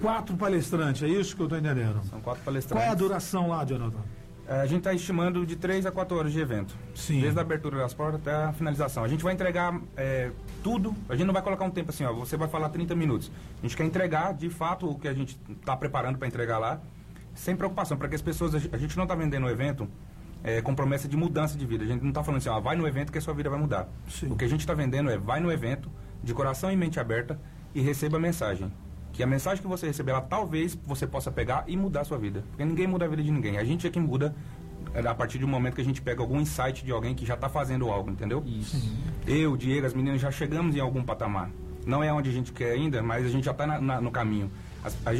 [0.00, 2.00] quatro palestrantes, é isso que eu estou entendendo?
[2.10, 2.84] São quatro palestrantes.
[2.84, 4.17] Qual é a duração lá, Jonathan?
[4.48, 6.74] É, a gente está estimando de 3 a 4 horas de evento.
[6.94, 7.20] Sim.
[7.20, 9.04] Desde a abertura das portas até a finalização.
[9.04, 10.30] A gente vai entregar é,
[10.62, 10.94] tudo.
[11.06, 12.14] A gente não vai colocar um tempo assim, ó.
[12.14, 13.30] Você vai falar 30 minutos.
[13.58, 16.80] A gente quer entregar, de fato, o que a gente está preparando para entregar lá,
[17.34, 18.54] sem preocupação, para que as pessoas.
[18.54, 19.86] A gente não está vendendo o evento
[20.42, 21.84] é, com promessa de mudança de vida.
[21.84, 23.58] A gente não está falando assim, ó, vai no evento que a sua vida vai
[23.58, 23.86] mudar.
[24.08, 24.32] Sim.
[24.32, 25.90] O que a gente está vendendo é vai no evento,
[26.22, 27.38] de coração e mente aberta,
[27.74, 28.72] e receba a mensagem.
[29.18, 32.16] Que a mensagem que você receber, ela, talvez você possa pegar e mudar a sua
[32.16, 32.44] vida.
[32.50, 33.58] Porque ninguém muda a vida de ninguém.
[33.58, 34.32] A gente é quem muda
[34.94, 37.34] é, a partir do momento que a gente pega algum insight de alguém que já
[37.34, 38.44] está fazendo algo, entendeu?
[38.46, 38.80] Isso.
[39.26, 41.50] Eu, Diego, as meninas já chegamos em algum patamar.
[41.84, 43.66] Não é onde a gente quer ainda, mas a gente já está
[44.00, 44.52] no caminho.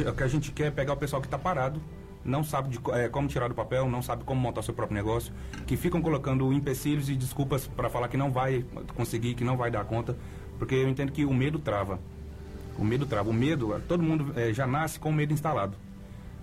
[0.09, 1.81] o que a gente quer é pegar o pessoal que está parado,
[2.23, 5.33] não sabe de, é, como tirar do papel, não sabe como montar seu próprio negócio,
[5.67, 8.63] que ficam colocando empecilhos e desculpas para falar que não vai
[8.95, 10.15] conseguir, que não vai dar conta,
[10.57, 11.99] porque eu entendo que o medo trava.
[12.79, 13.29] O medo trava.
[13.29, 15.75] O medo, todo mundo é, já nasce com o medo instalado.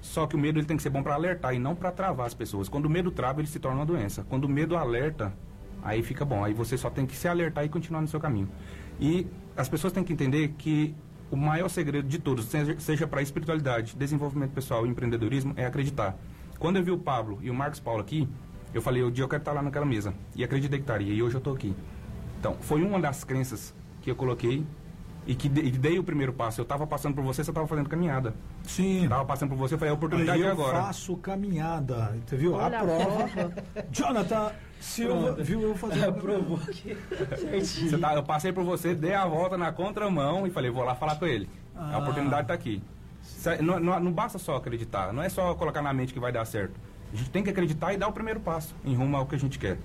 [0.00, 2.26] Só que o medo ele tem que ser bom para alertar e não para travar
[2.26, 2.68] as pessoas.
[2.68, 4.24] Quando o medo trava, ele se torna uma doença.
[4.28, 5.32] Quando o medo alerta,
[5.82, 6.44] aí fica bom.
[6.44, 8.48] Aí você só tem que se alertar e continuar no seu caminho.
[9.00, 9.26] E
[9.56, 10.94] as pessoas têm que entender que
[11.30, 12.46] o maior segredo de todos,
[12.78, 16.16] seja, para espiritualidade, desenvolvimento pessoal empreendedorismo, é acreditar.
[16.58, 18.28] Quando eu vi o Pablo e o Marcos Paulo aqui,
[18.72, 20.14] eu falei, o dia eu quero estar lá naquela mesa.
[20.34, 21.12] E acreditei que estaria.
[21.12, 21.74] E hoje eu estou aqui.
[22.38, 24.64] Então, foi uma das crenças que eu coloquei
[25.26, 26.60] e que de- e dei o primeiro passo.
[26.60, 28.34] Eu estava passando por você, você estava fazendo caminhada.
[28.62, 28.98] Sim.
[28.98, 30.82] Eu estava passando por você, eu falei, é a oportunidade eu é agora.
[30.82, 32.54] faço caminhada, você viu?
[32.54, 33.28] Olha a a prova.
[33.28, 33.52] prova.
[33.90, 36.96] Jonathan Silva, viu eu que
[37.36, 37.90] certinho.
[37.90, 40.94] Você tá- eu passei por você, dei a volta na contramão e falei, vou lá
[40.94, 41.48] falar com ele.
[41.74, 42.82] A oportunidade está aqui.
[43.60, 46.44] Não, não- não basta só acreditar, não é só colocar na mente que vai dar
[46.44, 46.74] certo.
[47.12, 49.38] A gente tem que acreditar e dar o primeiro passo em rumo ao que a
[49.38, 49.78] gente quer.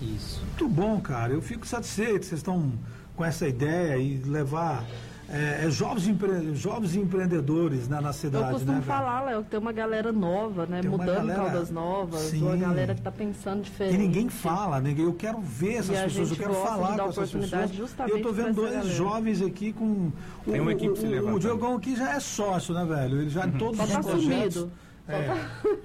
[0.00, 0.40] Isso.
[0.44, 1.32] Muito bom, cara.
[1.32, 2.26] Eu fico satisfeito.
[2.26, 2.72] Vocês estão
[3.16, 4.84] com essa ideia e levar
[5.28, 9.50] é, é, jovens, empre- jovens empreendedores né, na Eu cidade, costumo né, falar, Léo, que
[9.50, 10.80] tem uma galera nova, né?
[10.82, 12.42] Tem Mudando galera- Caldas Novas, Sim.
[12.42, 13.94] uma galera que tá pensando diferente.
[13.96, 15.04] E ninguém fala, ninguém.
[15.04, 17.70] Eu quero ver essas E pessoas, eu quero falar com essas pessoas.
[17.72, 18.88] justamente Eu tô vendo dois galera.
[18.88, 20.12] jovens aqui com.
[20.46, 21.40] O, Tem uma equipe o, se o, o levantando.
[21.40, 23.22] Diogão aqui já é sócio, né, velho?
[23.22, 24.54] Ele já em todos Só os tá projetos.
[24.54, 24.72] sumido.
[25.08, 25.28] É,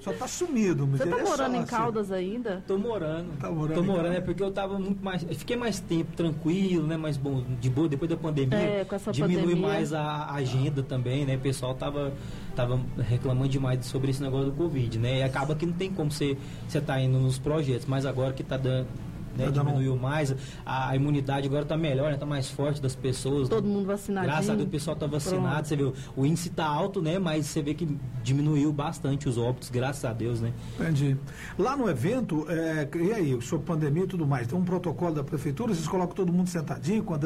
[0.00, 1.76] só tá sumido, mas Você tá é morando em sócio.
[1.76, 2.62] Caldas ainda?
[2.66, 3.38] Tô morando.
[3.38, 5.22] Tá morando Tô morando, é porque eu tava muito mais.
[5.22, 6.96] Eu fiquei mais tempo tranquilo, né?
[6.96, 8.58] Mais bom, de boa, depois da pandemia.
[8.58, 9.68] É, com essa diminui pandemia.
[9.68, 11.36] mais a agenda também, né?
[11.36, 12.12] O pessoal tava,
[12.56, 15.18] tava reclamando demais sobre esse negócio do Covid, né?
[15.18, 18.42] E acaba que não tem como você, você tá indo nos projetos, mas agora que
[18.42, 18.88] tá dando.
[19.36, 23.48] Né, diminuiu mais, a, imunidade agora tá melhor, né, tá mais forte das pessoas.
[23.48, 23.74] Todo né?
[23.74, 24.30] mundo vacinadinho.
[24.30, 25.68] Graças a Deus o pessoal tá vacinado, Pronto.
[25.68, 27.18] você viu, o índice tá alto, né?
[27.18, 30.52] Mas você vê que diminuiu bastante os óbitos, graças a Deus, né?
[30.78, 31.16] Entendi.
[31.58, 35.24] Lá no evento, é, e aí, sobre pandemia e tudo mais, tem um protocolo da
[35.24, 37.18] prefeitura, vocês colocam todo mundo sentadinho, com a,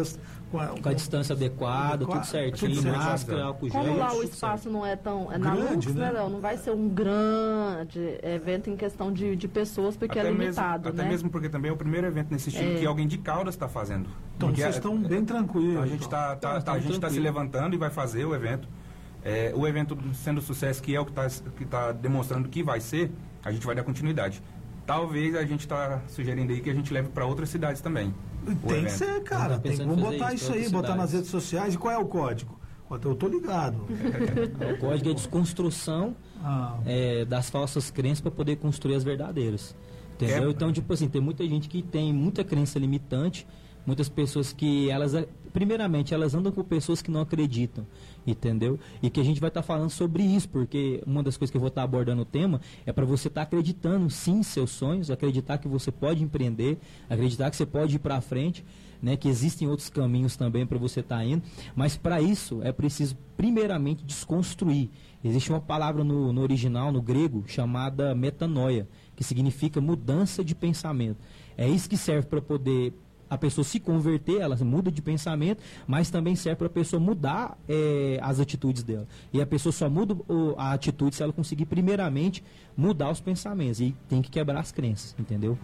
[0.50, 2.96] com a- Com a distância adequada, Adequado, tudo certinho, tudo certo.
[2.98, 3.80] máscara, álcool gel.
[3.82, 5.32] Como lá o espaço não é tão.
[5.32, 6.04] É na Grande, Lux, né?
[6.06, 6.28] né, Léo?
[6.30, 10.42] Não vai ser um grande evento em questão de, de pessoas, porque até é mesmo,
[10.44, 11.08] limitado, até né?
[11.08, 12.78] mesmo porque também é o primeiro evento nesse estilo É.
[12.78, 14.08] que alguém de Caldas está fazendo.
[14.36, 15.76] Então Porque vocês a- estão bem tranquilos.
[15.82, 16.06] A gente então.
[16.06, 18.68] está tá, Nós tá- a estamos gente tá se levantando e vai fazer o evento.
[19.24, 22.80] É, o evento sendo sucesso, que é o que está que tá demonstrando que vai
[22.80, 23.10] ser,
[23.44, 24.40] a gente vai dar continuidade.
[24.86, 28.14] Talvez a gente está sugerindo aí que a gente leve para outras cidades também.
[28.68, 29.58] Tem que ser, cara.
[29.58, 31.12] Tem, vamos botar isso isso aí, botar nas cidades.
[31.14, 31.74] redes sociais.
[31.74, 32.56] E qual é o código?
[32.88, 33.78] Eu tô ligado.
[33.80, 39.74] O código é desconstrução Ah, é, das falsas crenças para poder construir as verdadeiras.
[40.14, 40.48] Entendeu?
[40.48, 40.50] É.
[40.52, 43.44] Então, tipo assim, tem muita gente que tem muita crença limitante,
[43.84, 45.12] muitas pessoas que elas,
[45.52, 47.84] primeiramente, elas andam com pessoas que não acreditam,
[48.26, 48.78] entendeu?
[49.02, 51.60] E que a gente vai estar falando sobre isso, porque uma das coisas que eu
[51.60, 55.58] vou estar abordando o tema é para você estar acreditando sim em seus sonhos, acreditar
[55.58, 58.64] que você pode empreender, acreditar que você pode ir para frente,
[59.00, 61.42] né, que existem outros caminhos também para você estar indo,
[61.74, 64.90] mas para isso é preciso primeiramente desconstruir.
[65.22, 71.18] Existe uma palavra no, no original, no grego, chamada metanoia, que significa mudança de pensamento.
[71.56, 72.92] É isso que serve para poder
[73.28, 77.56] a pessoa se converter, ela muda de pensamento, mas também serve para a pessoa mudar
[77.68, 79.06] eh, as atitudes dela.
[79.32, 82.42] E a pessoa só muda o- a atitude se ela conseguir primeiramente
[82.76, 85.58] mudar os pensamentos e tem que quebrar as crenças, entendeu?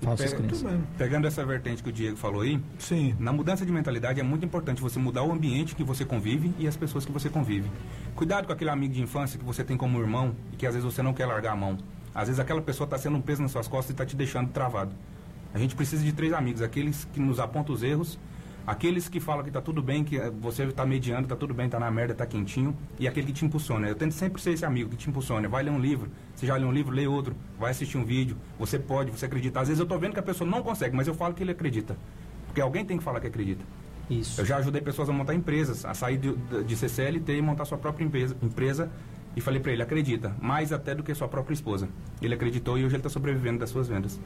[0.00, 0.80] Falsas Pega- crenças.
[0.98, 3.14] Pegando essa vertente que o Diego falou aí, Sim.
[3.20, 6.66] Na mudança de mentalidade é muito importante você mudar o ambiente que você convive e
[6.66, 7.70] as pessoas que você convive.
[8.16, 10.84] Cuidado com aquele amigo de infância que você tem como irmão e que às vezes
[10.92, 11.78] você não quer largar a mão.
[12.12, 14.50] Às vezes aquela pessoa está sendo um peso nas suas costas e está te deixando
[14.50, 14.90] travado.
[15.54, 18.18] A gente precisa de três amigos: aqueles que nos apontam os erros,
[18.66, 21.66] aqueles que falam que está tudo bem, que eh, você está mediando, está tudo bem,
[21.66, 23.88] está na merda, está quentinho, e aquele que te impulsiona.
[23.88, 25.48] Eu tento sempre ser esse amigo que te impulsiona.
[25.48, 28.36] Vai ler um livro, você já leu um livro, lê outro, vai assistir um vídeo,
[28.58, 29.60] você pode, você acredita.
[29.60, 31.52] Às vezes eu estou vendo que a pessoa não consegue, mas eu falo que ele
[31.52, 31.96] acredita.
[32.46, 33.64] Porque alguém tem que falar que acredita.
[34.10, 34.40] Isso.
[34.40, 36.34] Eu já ajudei pessoas a montar empresas, a sair de,
[36.64, 38.90] de CCLT e montar sua própria empresa, empresa
[39.34, 41.88] e falei para ele, acredita, mais até do que sua própria esposa.
[42.20, 44.20] Ele acreditou e hoje ele está sobrevivendo das suas vendas.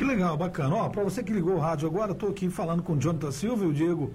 [0.00, 0.74] Que legal, bacana.
[0.76, 3.64] Ó, pra você que ligou o rádio agora, tô aqui falando com o Jonathan Silva
[3.64, 4.14] e o Diego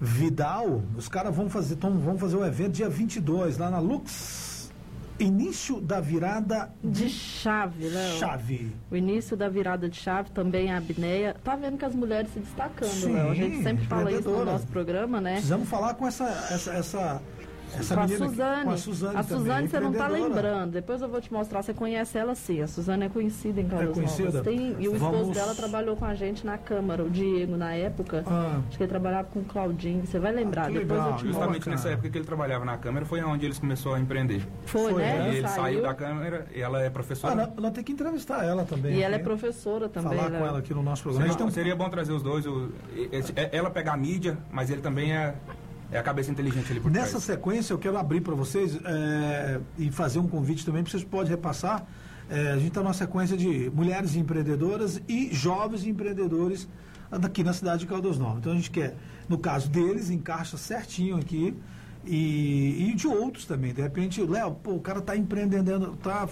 [0.00, 0.82] Vidal.
[0.96, 4.72] Os caras vão fazer, tão, vão fazer o evento dia 22 lá na Lux.
[5.20, 8.16] Início da virada De chave, Léo.
[8.16, 8.74] chave.
[8.90, 11.36] O início da virada de chave também a Abneia.
[11.44, 13.30] Tá vendo que as mulheres se destacando, Sim, Léo.
[13.32, 15.34] A gente sempre fala isso no nosso programa, né?
[15.34, 17.22] Precisamos falar com essa essa essa,
[17.78, 18.64] essa com a Suzane.
[18.64, 20.34] com a Suzane a Suzane você não tá empreendedora.
[20.42, 20.70] lembrando.
[20.72, 21.62] Depois eu vou te mostrar.
[21.62, 22.60] Você conhece ela sim.
[22.62, 24.28] A Suzane é conhecida em Caldas conhecida?
[24.28, 24.42] Novas.
[24.42, 27.74] Tem, e o esposo Vamos- dela trabalhou com a gente na Câmara, o Diego, na
[27.74, 28.22] época.
[28.26, 28.60] Ah.
[28.68, 30.04] Acho que ele trabalhava com o Claudinho.
[30.06, 30.62] Você vai lembrar.
[30.66, 31.26] Ah, Depois legal, eu te.
[31.26, 34.46] Justamente nessa época que ele trabalhava na Câmara foi onde eles começou a empreender.
[34.66, 35.18] Foi, Foi, né?
[35.18, 35.32] né?
[35.32, 35.62] E ele Saiu.
[35.62, 37.34] saiu da Câmara, e ela é Ah, professora.
[37.34, 38.94] nós, nós temos que entrevistar ela também.
[38.94, 40.16] E ela é professora também.
[40.16, 40.40] Falar Léo.
[40.40, 41.26] com ela aqui no nosso programa.
[41.32, 42.46] Gente Seria, tem bom trazer os dois.
[42.46, 42.70] o-
[43.10, 45.34] esse- é- ela pegar a mídia, mas ele também é,
[45.92, 47.24] é a cabeça inteligente ali por Nessa trás.
[47.24, 51.30] sequência, eu quero abrir para vocês é, e fazer um convite também, porque vocês podem
[51.30, 51.86] repassar.
[52.30, 56.66] É, a gente está numa sequência de mulheres empreendedoras e jovens empreendedores
[57.10, 58.38] aqui na cidade de Caldas Novas.
[58.38, 58.96] Então a gente quer,
[59.28, 61.54] no caso deles, encaixa certinho aqui.
[62.04, 63.72] E, e de outros também.
[63.72, 66.28] De repente, Léo, o cara está empreendendo, está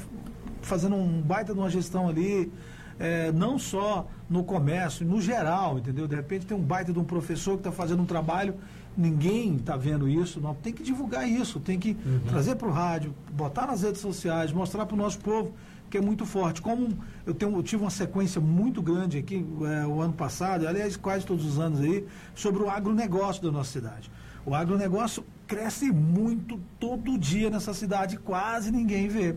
[0.62, 2.52] fazendo um baita de uma gestão ali,
[2.98, 6.08] é, não só no comércio, no geral, entendeu?
[6.08, 8.54] De repente tem um baita de um professor que está fazendo um trabalho
[8.96, 12.20] ninguém está vendo isso, não, tem que divulgar isso, tem que Uhum.
[12.28, 15.52] trazer para o rádio, botar nas redes sociais, mostrar para o nosso povo
[15.88, 16.62] que é muito forte.
[16.62, 16.88] Como
[17.26, 19.44] eu, tenho, eu tive uma sequência muito grande aqui
[19.82, 23.72] é, o ano passado, aliás, quase todos os anos aí, sobre o agronegócio da nossa
[23.72, 24.10] cidade.
[24.46, 29.34] O agronegócio cresce muito todo dia nessa cidade, quase ninguém vê.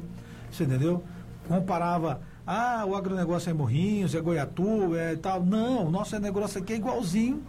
[0.51, 1.03] Você entendeu?
[1.47, 5.43] Comparava, ah, o agronegócio é Morrinhos, é Goiatuba, é tal.
[5.43, 7.41] Não, o nosso negócio aqui é igualzinho,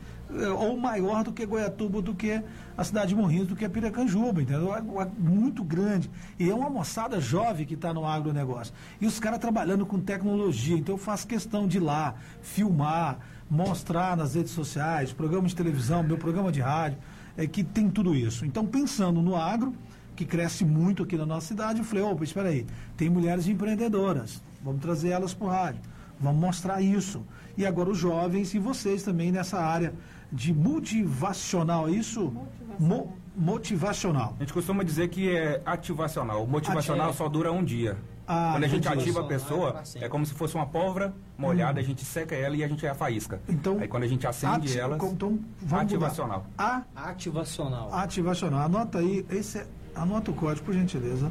[0.59, 2.43] ou maior do que Goiatuba, do que
[2.77, 4.75] a cidade de Morrinhos, do que a Piracanjuba, entendeu?
[4.75, 6.11] É, é muito grande.
[6.39, 8.75] E é uma moçada jovem que está no agronegócio.
[9.01, 10.77] E os caras trabalhando com tecnologia.
[10.77, 13.19] Então eu faço questão de ir lá, filmar,
[13.51, 16.99] mostrar nas redes sociais, programa de televisão, meu programa de rádio,
[17.37, 18.45] é que tem tudo isso.
[18.45, 19.75] Então, pensando no agro,
[20.17, 22.67] que cresce muito aqui na nossa cidade, eu falei, opa, espera aí,
[22.97, 25.81] tem mulheres empreendedoras, vamos trazer elas para o rádio,
[26.25, 27.23] vamos mostrar isso.
[27.57, 29.95] E agora os jovens e vocês também nessa área
[30.33, 32.33] de motivacional, é isso?
[32.79, 34.35] Mo- motivacional.
[34.37, 36.43] A gente costuma dizer que é ativacional.
[36.45, 37.97] O motivacional Ati- só dura um dia.
[38.27, 41.15] Ah, Quando a gente ativa a Motivacional é pessoa, é como se fosse uma pólvora
[41.37, 43.39] molhada, a gente seca ela e a gente é a faísca.
[43.47, 46.47] Então, Aí quando a gente acende ati- ela, então, vamos ativacional.
[46.51, 46.85] mudar.
[46.97, 47.89] Ativacional.
[47.93, 48.61] A, ativacional.
[48.63, 51.31] Anota aí, esse é, anota o código, por gentileza.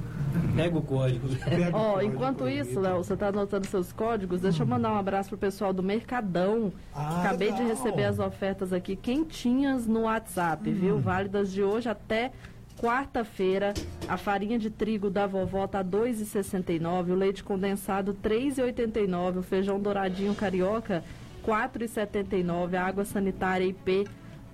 [0.55, 1.27] Pega o código.
[1.43, 4.91] Pega o Ó, código, enquanto isso, Léo, você tá anotando seus códigos, deixa eu mandar
[4.91, 6.71] um abraço pro pessoal do Mercadão.
[6.93, 10.99] Ah, Acabei de receber as ofertas aqui quentinhas no WhatsApp, viu?
[10.99, 12.31] Válidas de hoje até
[12.79, 13.73] quarta-feira.
[14.07, 20.33] A farinha de trigo da vovó tá 2,69, o leite condensado 3,89, o feijão douradinho
[20.35, 21.03] carioca
[21.45, 24.05] 4,79, a água sanitária IP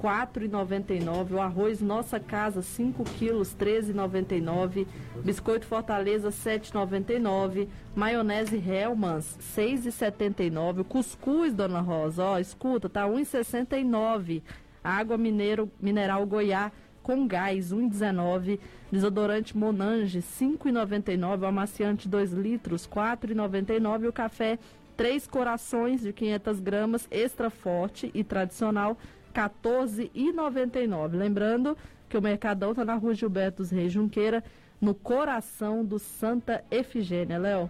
[0.01, 1.33] 4,99.
[1.33, 4.87] O arroz Nossa Casa, 5 quilos, 13,99.
[5.23, 7.67] Biscoito Fortaleza, 7,99.
[7.95, 10.81] Maionese Hellmann's, 6,79.
[10.81, 14.41] O cuscuz, Dona Rosa, ó, escuta, tá 1,69.
[14.83, 16.71] Água mineiro, mineral Goiá
[17.03, 18.59] com gás, 1,19.
[18.91, 21.41] Desodorante Monange, 5,99.
[21.41, 24.07] O amaciante 2 litros, 4,99.
[24.07, 24.57] O café
[24.99, 28.97] Três Corações de 500 gramas, extra forte e tradicional,
[29.33, 31.15] 14,99.
[31.15, 31.77] Lembrando
[32.07, 34.43] que o Mercadão está na rua Gilberto dos Reis Junqueira,
[34.81, 37.37] no coração do Santa Efigênia.
[37.37, 37.69] Léo.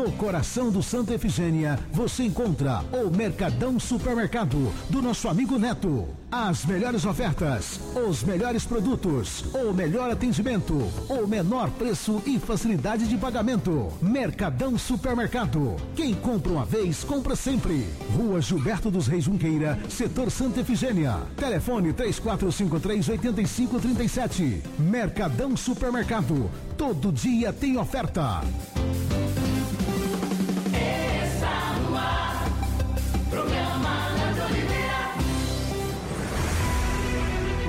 [0.00, 6.08] No coração do Santa Efigênia, você encontra o Mercadão Supermercado do nosso amigo Neto.
[6.32, 7.78] As melhores ofertas,
[8.08, 10.74] os melhores produtos, o melhor atendimento,
[11.06, 13.92] o menor preço e facilidade de pagamento.
[14.00, 15.76] Mercadão Supermercado.
[15.94, 17.86] Quem compra uma vez, compra sempre.
[18.16, 21.18] Rua Gilberto dos Reis Junqueira, setor Santa Efigênia.
[21.36, 24.62] Telefone 3453-8537.
[24.78, 26.50] Mercadão Supermercado.
[26.78, 28.40] Todo dia tem oferta.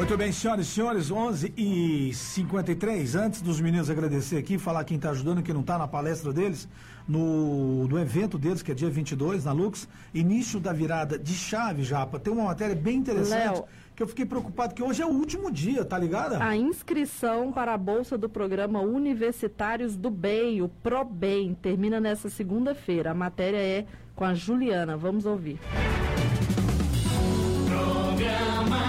[0.02, 4.98] Muito bem, senhoras e senhores, 11 e 53 Antes dos meninos agradecer aqui, falar quem
[4.98, 6.68] está ajudando, quem não está na palestra deles,
[7.08, 11.84] no, no evento deles, que é dia 22, na Lux, início da virada de chave,
[11.84, 12.18] Japa.
[12.18, 13.66] Tem uma matéria bem interessante Léo.
[13.96, 16.44] que eu fiquei preocupado, que hoje é o último dia, tá ligada?
[16.44, 23.12] A inscrição para a bolsa do programa Universitários do Bem, o ProBem, termina nessa segunda-feira.
[23.12, 23.86] A matéria é
[24.16, 24.98] com a Juliana.
[24.98, 25.60] Vamos ouvir.
[28.64, 28.81] Os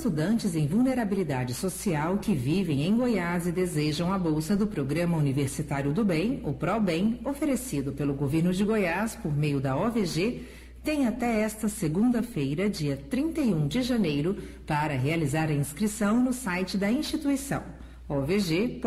[0.00, 5.92] estudantes em vulnerabilidade social que vivem em Goiás e desejam a bolsa do Programa Universitário
[5.92, 10.48] do Bem, o ProBem, oferecido pelo governo de Goiás por meio da OVG,
[10.82, 16.90] têm até esta segunda-feira, dia 31 de janeiro, para realizar a inscrição no site da
[16.90, 17.62] instituição,
[18.08, 18.80] ovg.org.br.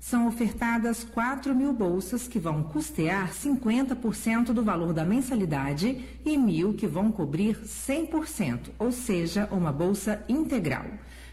[0.00, 6.72] São ofertadas 4 mil bolsas que vão custear 50% do valor da mensalidade e mil
[6.72, 10.86] que vão cobrir 100%, ou seja, uma bolsa integral.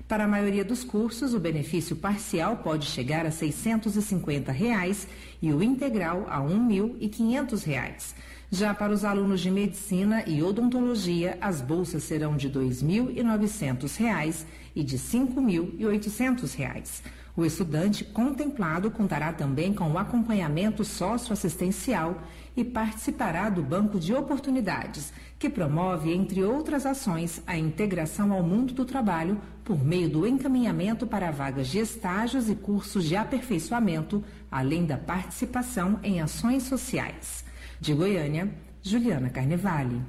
[0.05, 5.07] Para a maioria dos cursos, o benefício parcial pode chegar a 650 reais
[5.41, 8.13] e o integral a 1.500 reais.
[8.51, 14.45] Já para os alunos de medicina e odontologia, as bolsas serão de 2.900 reais
[14.75, 17.01] e de R$ 5.800.
[17.37, 22.19] O estudante contemplado contará também com o acompanhamento socioassistencial
[22.55, 28.73] e participará do Banco de Oportunidades, que promove, entre outras ações, a integração ao mundo
[28.73, 34.87] do trabalho por meio do encaminhamento para vagas de estágios e cursos de aperfeiçoamento, além
[34.87, 37.45] da participação em ações sociais.
[37.79, 40.01] De Goiânia, Juliana Carnevale.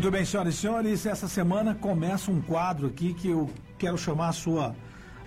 [0.00, 4.28] Muito bem, senhoras e senhores, essa semana começa um quadro aqui que eu quero chamar
[4.30, 4.74] a sua,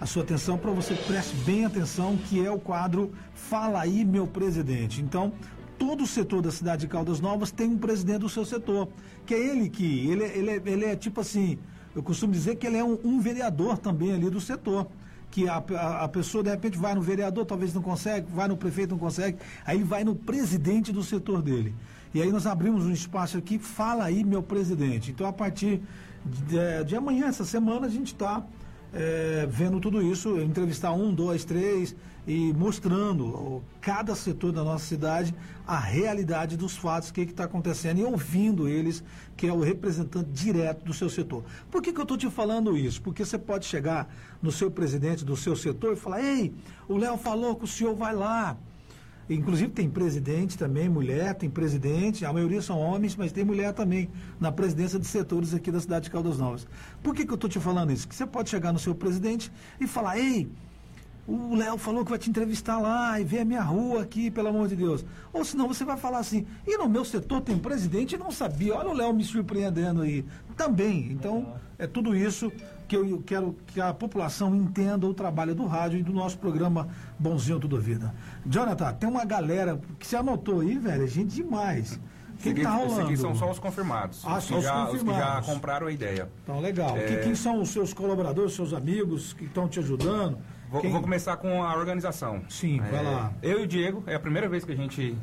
[0.02, 4.26] a sua atenção para você preste bem atenção, que é o quadro Fala aí, meu
[4.26, 5.00] presidente.
[5.00, 5.32] Então,
[5.78, 8.90] todo o setor da cidade de Caldas Novas tem um presidente do seu setor,
[9.28, 11.60] que é ele que, ele, ele, é- ele é tipo assim,
[11.96, 14.88] eu costumo dizer que ele é um, um vereador também ali do setor.
[15.30, 18.58] Que a, a, a pessoa de repente vai no vereador, talvez não consegue, vai no
[18.58, 21.76] prefeito, não consegue, aí vai no presidente do setor dele.
[22.14, 25.12] E aí nós abrimos um espaço aqui, fala aí, meu presidente.
[25.12, 25.82] Então, a partir
[26.24, 28.44] de, de amanhã, essa semana, a gente está
[28.94, 31.96] é, vendo tudo isso, entrevistar um, dois, três
[32.28, 35.36] e mostrando ó, cada setor da nossa cidade
[35.66, 39.04] a realidade dos fatos, o que está acontecendo e ouvindo eles,
[39.36, 41.44] que é o representante direto do seu setor.
[41.72, 43.02] Por que, que eu estou te falando isso?
[43.02, 44.08] Porque você pode chegar
[44.42, 46.54] no seu presidente do seu setor e falar: ei,
[46.88, 48.56] o Léo falou que o senhor vai lá.
[49.30, 54.10] Inclusive tem presidente também, mulher, tem presidente, a maioria são homens, mas tem mulher também
[54.40, 56.68] na presidência de setores aqui da cidade de Caldas Novas.
[57.02, 58.08] Por que, que eu estou te falando isso?
[58.08, 60.50] Que você pode chegar no seu presidente e falar, ei,
[61.26, 64.50] o Léo falou que vai te entrevistar lá e ver a minha rua aqui, pelo
[64.50, 65.06] amor de Deus.
[65.32, 68.76] Ou senão você vai falar assim, e no meu setor tem presidente e não sabia,
[68.76, 70.26] olha o Léo me surpreendendo aí.
[70.58, 71.12] Também.
[71.12, 72.52] Então, é tudo isso
[73.02, 76.88] que eu quero que a população entenda o trabalho do rádio e do nosso programa
[77.18, 78.14] Bonzinho Tudo Vida.
[78.46, 82.00] Jonathan, tem uma galera que se anotou aí, velho, é gente demais.
[82.34, 83.16] O que, tá rolando?
[83.18, 84.22] são só os confirmados.
[84.26, 85.50] Ah, os, que os já, os que já confirmados.
[85.50, 86.30] compraram a ideia.
[86.44, 86.98] Então, legal.
[86.98, 87.06] É.
[87.06, 90.38] Que- quem são os seus colaboradores, seus amigos que estão te ajudando?
[90.70, 92.42] Vou, Quem- vou começar com a organização.
[92.50, 93.34] Sim, vai É, lá.
[93.42, 95.16] Eu e o Diego, é a primeira vez que a gente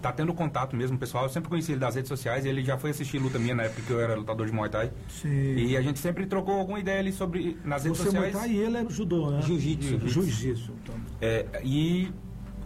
[0.00, 1.24] tá tendo contato mesmo, pessoal.
[1.24, 3.82] Eu sempre conheci ele das redes sociais, ele já foi assistir luta minha na época
[3.82, 4.92] que eu era lutador de Muay Thai.
[5.08, 5.54] Sim.
[5.56, 8.34] E a gente sempre trocou alguma ideia ali sobre nas redes Você sociais.
[8.34, 9.42] Muay Thai e ele é judô, né?
[9.42, 10.08] Jiu-jitsu.
[10.08, 10.72] Jiu-jitsu.
[10.82, 10.94] Então.
[11.20, 12.12] É, e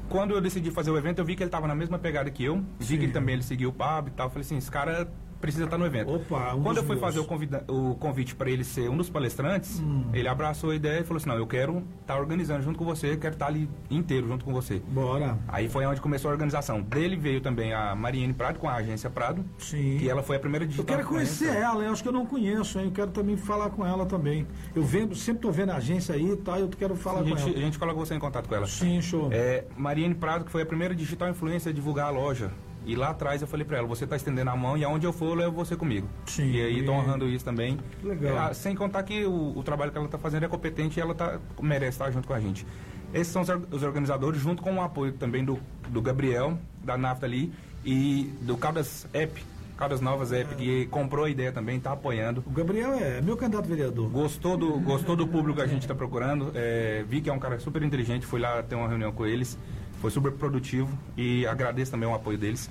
[0.08, 2.44] quando eu decidi fazer o evento, eu vi que ele estava na mesma pegada que
[2.44, 2.64] eu.
[2.78, 2.98] Vi Sim.
[2.98, 4.26] que ele também ele seguiu o PAB e tal.
[4.26, 5.10] Eu Falei assim, esse cara
[5.40, 6.14] precisa estar no evento.
[6.14, 7.00] Opa, um quando eu fui meus.
[7.00, 10.04] fazer o, convida- o convite para ele ser um dos palestrantes, Hum.
[10.12, 13.16] ele abraçou a ideia e falou assim, não, eu quero estar organizando junto com você,
[13.16, 14.80] quero estar ali inteiro junto com você.
[14.88, 15.38] Bora.
[15.48, 16.80] Aí foi onde começou a organização.
[16.82, 19.96] Dele veio também a Mariane Prado, com a agência Prado, Sim.
[19.98, 20.96] que ela foi a primeira Eu digital.
[20.96, 21.62] quero conhecer influencer.
[21.70, 22.86] ela, eu acho que eu não conheço, hein?
[22.86, 24.46] Eu quero também falar com ela também.
[24.74, 27.28] Eu vendo, sempre tô vendo a agência aí e tal, eu quero falar A com
[27.30, 27.58] gente, a ela.
[27.60, 28.66] gente coloca você em contato com ela.
[28.66, 29.28] Sim, show.
[29.32, 32.50] É, Mariane Prado, que foi a primeira digital influencer a divulgar a loja.
[32.86, 35.12] E lá atrás eu falei pra ela, você tá estendendo a mão e aonde eu
[35.12, 36.08] for eu levo você comigo.
[36.26, 36.50] Sim.
[36.50, 37.78] E aí tô honrando isso também.
[38.02, 38.48] Legal.
[38.50, 41.14] É, sem contar que o, o trabalho que ela tá fazendo é competente e ela
[41.14, 42.66] tá, merece estar junto com a gente.
[43.12, 45.58] Esses são os, or- os organizadores, junto com o apoio também do,
[45.88, 47.52] do Gabriel, da Nafta ali,
[47.84, 49.42] e do Caldas App,
[49.76, 52.42] Caldas Novas App, que comprou a ideia também, tá apoiando.
[52.46, 54.08] O Gabriel é meu candidato vereador.
[54.10, 56.50] Gostou do, gostou do público que a gente está procurando.
[56.54, 58.24] é, vi que é um cara super inteligente.
[58.26, 59.58] Fui lá ter uma reunião com eles.
[60.00, 62.70] Foi super produtivo e agradeço também o apoio deles.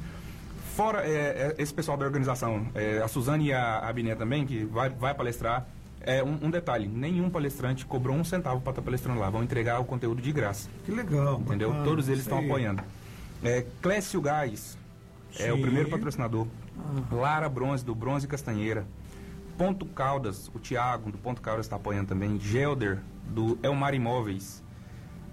[0.75, 4.45] Fora é, é, esse pessoal da organização, é, a Suzane e a, a Biné também,
[4.45, 5.67] que vai, vai palestrar.
[6.01, 9.29] É, um, um detalhe: nenhum palestrante cobrou um centavo para estar palestrando lá.
[9.29, 10.69] Vão entregar o conteúdo de graça.
[10.85, 11.39] Que legal.
[11.41, 11.69] Entendeu?
[11.69, 12.81] bacana, Todos eles estão apoiando.
[13.43, 14.77] É, Clécio Gás
[15.37, 15.61] é o Sim.
[15.61, 16.47] primeiro patrocinador.
[17.11, 18.87] Lara Bronze, do Bronze Castanheira.
[19.57, 22.39] Ponto Caldas, o Thiago, do Ponto Caldas, está apoiando também.
[22.39, 24.63] Gelder, do Elmar Imóveis.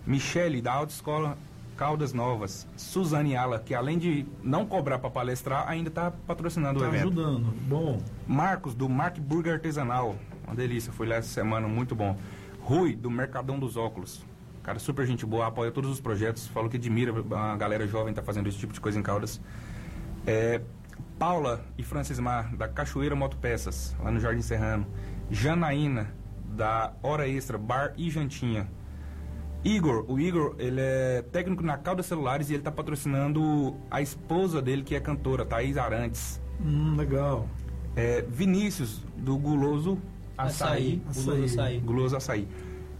[0.04, 1.38] Michele, da Autoescola
[1.76, 2.66] Caldas Novas.
[2.76, 7.06] Suzane Ala, que além de não cobrar para palestrar, ainda está patrocinando Tá o evento.
[7.08, 7.54] ajudando.
[7.68, 8.00] Bom.
[8.26, 10.16] Marcos, do Mark Burger Artesanal.
[10.46, 12.16] Uma delícia, fui lá essa semana, muito bom.
[12.60, 14.24] Rui, do Mercadão dos Óculos.
[14.62, 16.48] Cara, super gente boa, apoia todos os projetos.
[16.48, 19.40] Falou que admira a galera jovem tá fazendo esse tipo de coisa em Caldas.
[20.26, 20.60] É,
[21.18, 24.86] Paula e Francis Mar, da Cachoeira Motopeças, lá no Jardim Serrano.
[25.30, 26.12] Janaína,
[26.44, 28.68] da Hora Extra, Bar e Jantinha.
[29.66, 34.62] Igor, o Igor, ele é técnico na Caldas Celulares e ele tá patrocinando a esposa
[34.62, 36.40] dele, que é cantora, Thaís Arantes.
[36.64, 37.48] Hum, legal.
[37.96, 39.98] É, Vinícius, do Guloso
[40.38, 41.02] Açaí.
[41.08, 41.24] Açaí.
[41.24, 41.78] Guloso Açaí.
[41.80, 42.48] Guloso Açaí.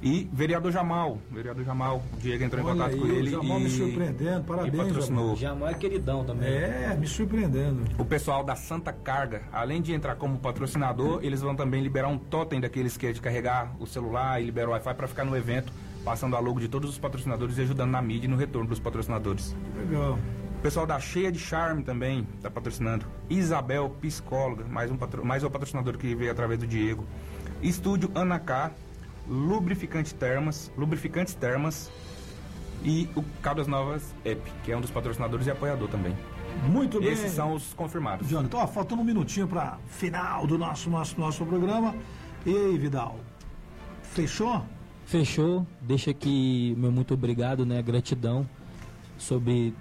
[0.03, 1.19] E vereador Jamal.
[1.31, 2.03] Vereador Jamal.
[2.15, 4.41] O Diego entrou em Olha contato aí, com ele o Jamal e, me surpreendendo.
[4.41, 5.37] e Parabéns, patrocinou.
[5.37, 6.49] Jamal é queridão também.
[6.49, 7.83] É, me surpreendendo.
[7.97, 12.19] O pessoal da Santa Carga, além de entrar como patrocinador, eles vão também liberar um
[12.19, 15.37] totem daqueles que é de carregar o celular e liberar o Wi-Fi para ficar no
[15.37, 15.73] evento,
[16.07, 18.79] passando a logo de todos os patrocinadores e ajudando na mídia e no retorno dos
[18.79, 19.57] patrocinadores.
[19.77, 20.17] Legal.
[20.57, 23.05] O pessoal da Cheia de Charme também está patrocinando.
[23.29, 25.27] Isabel, psicóloga, mais um, patro...
[25.27, 27.05] mais um patrocinador que veio através do Diego.
[27.61, 28.71] Estúdio Anacá,
[29.29, 31.91] Lubrificante Termas, Lubrificantes Termas
[32.85, 36.17] e o Caldas Novas App, que é um dos patrocinadores e apoiador também.
[36.69, 37.11] Muito bem.
[37.11, 38.29] Esses são os confirmados.
[38.29, 41.97] Jonathan, ó, faltando um minutinho para final do nosso, nosso, nosso programa.
[42.47, 43.19] E aí, Vidal?
[44.05, 44.63] Fechou?
[45.07, 45.65] Fechou.
[45.81, 47.81] Deixa aqui meu muito obrigado, né?
[47.81, 48.47] Gratidão
[49.17, 49.73] sobre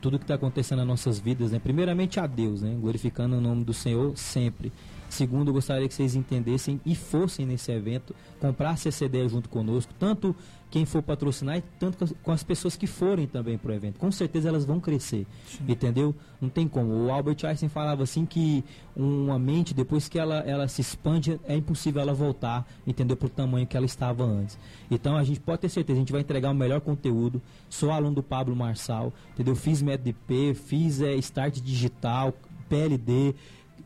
[0.00, 1.60] tudo que está acontecendo nas nossas vidas, né?
[1.60, 2.76] Primeiramente a Deus, né?
[2.80, 4.72] Glorificando o nome do Senhor sempre.
[5.12, 9.92] Segundo, eu gostaria que vocês entendessem e fossem nesse evento, comprassem essa ideia junto conosco,
[9.98, 10.34] tanto
[10.70, 13.98] quem for patrocinar e tanto com as, pessoas que forem também para o evento.
[13.98, 15.26] Com certeza elas vão crescer,
[15.68, 16.14] entendeu?
[16.40, 16.94] Não tem como.
[16.94, 18.64] O Albert Einstein falava assim que
[18.96, 23.14] uma mente, depois que ela, ela se expande, é impossível ela voltar, entendeu?
[23.14, 24.58] Para o tamanho que ela estava antes.
[24.90, 27.42] Então a gente pode ter certeza, a gente vai entregar o melhor conteúdo.
[27.68, 29.54] Sou aluno do Pablo Marçal, entendeu?
[29.54, 32.32] Fiz IP, fiz é, Start Digital,
[32.70, 33.34] PLD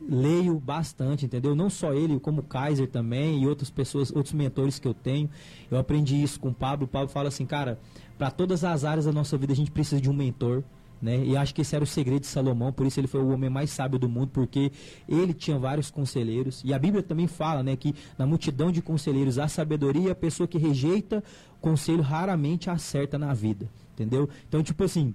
[0.08, 1.54] leio bastante, entendeu?
[1.54, 5.28] Não só ele, como o Kaiser também e outras pessoas, outros mentores que eu tenho.
[5.70, 6.86] Eu aprendi isso com o Pablo.
[6.86, 7.78] O Pablo fala assim, cara,
[8.18, 10.62] para todas as áreas da nossa vida a gente precisa de um mentor.
[11.00, 11.24] Né?
[11.24, 13.50] E acho que esse era o segredo de Salomão, por isso ele foi o homem
[13.50, 14.72] mais sábio do mundo, porque
[15.06, 16.62] ele tinha vários conselheiros.
[16.64, 20.48] E a Bíblia também fala né, que na multidão de conselheiros há sabedoria, a pessoa
[20.48, 21.22] que rejeita
[21.60, 23.68] conselho raramente acerta na vida.
[23.92, 24.28] Entendeu?
[24.48, 25.14] Então, tipo assim,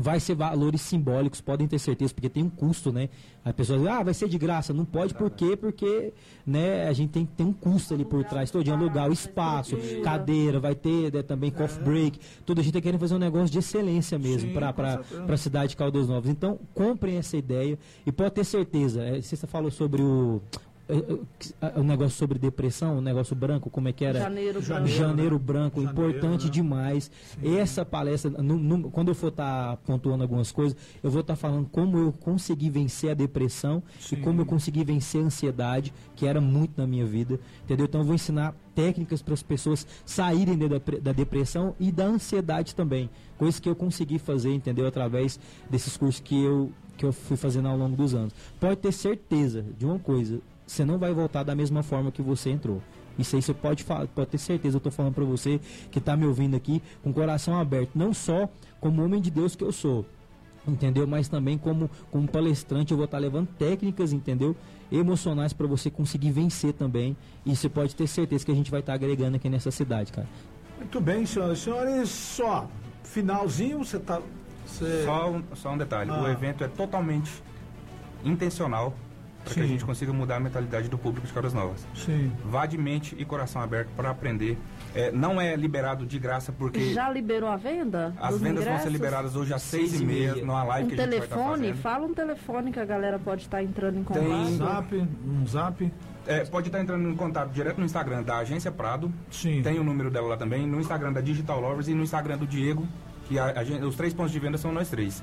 [0.00, 3.08] vai ser valores simbólicos, podem ter certeza, porque tem um custo, né?
[3.44, 4.72] A pessoa diz, ah, vai ser de graça.
[4.72, 5.56] Não pode, por quê?
[5.56, 6.12] Porque
[6.46, 9.12] né, a gente tem que ter um custo ali por trás, todo dia alugar o
[9.12, 12.60] espaço, cadeira, vai ter né, também coffee break, tudo.
[12.60, 16.06] A gente está querendo fazer um negócio de excelência mesmo para a cidade de Caldas
[16.06, 16.30] Novas.
[16.30, 17.76] Então, comprem essa ideia
[18.06, 19.02] e pode ter certeza.
[19.02, 20.40] É, você falou sobre o,
[21.76, 24.18] o negócio sobre depressão, o negócio branco, como é que era?
[24.20, 24.88] Janeiro, Janeiro, branco.
[25.08, 26.50] Janeiro branco, Janeiro, importante né?
[26.50, 27.10] demais.
[27.42, 31.68] Essa palestra, no- no- quando eu for estar pontuando algumas coisas, eu vou estar falando
[31.70, 36.40] como eu consegui vencer a depressão e como eu consegui vencer a ansiedade, que era
[36.40, 37.84] muito na minha vida, entendeu?
[37.86, 40.66] Então eu vou ensinar técnicas para as pessoas saírem da,
[41.02, 43.10] da depressão e da ansiedade também.
[43.36, 44.86] Coisas que eu consegui fazer, entendeu?
[44.86, 48.32] Através desses cursos que eu, que eu fui fazendo ao longo dos anos.
[48.58, 52.50] Pode ter certeza de uma coisa, você não vai voltar da mesma forma que você
[52.50, 52.82] entrou.
[53.18, 55.58] Isso aí você pode, pode ter certeza, eu estou falando para você
[55.90, 58.48] que está me ouvindo aqui com o coração aberto, não só
[58.80, 60.06] como homem de Deus que eu sou,
[60.66, 61.06] entendeu?
[61.06, 64.54] Mas também como, como palestrante eu vou estar levando técnicas, entendeu?
[64.92, 67.16] Emocionais para você conseguir vencer também.
[67.44, 70.28] E você pode ter certeza que a gente vai estar agregando aqui nessa cidade, cara.
[70.76, 72.08] Muito bem, senhoras e senhores.
[72.08, 72.68] Só,
[73.02, 74.22] finalzinho, você tá.
[74.64, 75.04] Você...
[75.04, 76.22] Só um, só um detalhe, Ah.
[76.22, 77.42] o evento é totalmente
[78.24, 78.94] intencional
[79.48, 81.86] para que a gente consiga mudar a mentalidade do público de Caras Novas.
[81.94, 82.32] Sim.
[82.44, 84.56] Vá de mente e coração aberto para aprender.
[84.94, 88.14] É, não é liberado de graça porque Já liberou a venda?
[88.20, 88.92] as vendas vão ser ingressos?
[88.92, 90.44] liberadas hoje às seis Seis e meia meia.
[90.44, 91.58] numa live Um que a gente vai estar telefone?
[91.68, 91.76] fazendo.
[91.82, 94.24] Fala um telefone que a galera pode estar entrando em contato.
[94.24, 95.92] Tem- Zap, um zap.
[96.26, 99.10] É, pode estar entrando em contato direto no Instagram da Agência Prado.
[99.30, 99.62] Sim.
[99.62, 102.46] Tem o número dela lá também, no Instagram da Digital Lovers e no Instagram do
[102.46, 102.86] Diego,
[103.26, 105.22] que a- a gente- os três pontos de venda são nós três.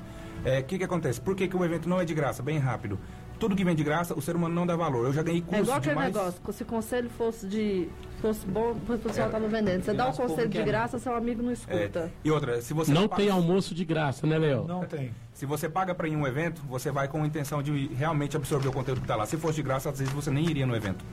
[0.60, 1.20] O que, que acontece?
[1.20, 2.40] Por que, que o evento não é de graça?
[2.42, 2.98] Bem rápido.
[3.38, 5.06] Tudo que vem de graça, o ser humano não dá valor.
[5.06, 6.14] Eu já ganhei É curso igual aquele demais.
[6.14, 7.88] negócio, se o conselho fosse de.
[8.22, 9.82] fosse bom, o pessoal tava vendendo.
[9.84, 12.10] Você dá o povo conselho de graça, seu amigo não É, escuta.
[12.24, 14.64] e outra, se você Não paga- tem almoço de graça, né, Léo?
[14.66, 15.12] Não tem.
[15.34, 18.36] Se você paga para ir em um evento, você vai com a intenção de realmente
[18.38, 19.26] absorver o conteúdo que está lá.
[19.26, 21.04] Se fosse de graça, às vezes você nem iria no evento.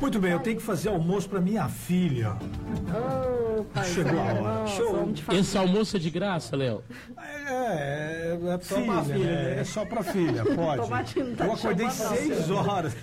[0.00, 2.36] Muito bem, eu tenho que fazer almoço para minha filha.
[3.58, 4.66] Ô, pai, Chegou a hora.
[4.66, 5.12] Show.
[5.32, 6.82] Esse almoço é de graça, Léo?
[7.18, 9.42] É, é, é Só filha, pra filha, né?
[9.42, 9.60] né?
[9.60, 10.88] É só pra filha, pode.
[11.36, 12.96] Tá Eu acordei chamando, seis horas.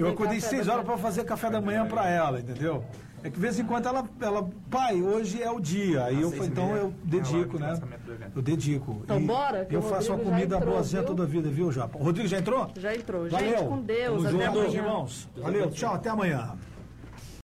[0.00, 2.84] Eu acordei seis horas pra fazer café da manhã pra ela, entendeu?
[3.22, 6.04] É que de vez em quando ela, ela pai, hoje é o dia.
[6.04, 7.78] Aí eu, então eu é dedico, de né?
[8.34, 9.00] Eu dedico.
[9.04, 11.08] Então E bora, que Eu faço uma comida entrou, boazinha viu?
[11.08, 11.98] toda a vida, viu, Japa?
[11.98, 12.70] O Rodrigo já entrou?
[12.76, 13.28] Já entrou.
[13.28, 13.48] Valeu.
[13.50, 14.24] Gente, com Deus.
[14.24, 14.78] Até junto, amanhã.
[14.78, 15.28] irmãos.
[15.36, 16.56] Valeu, tchau, até amanhã.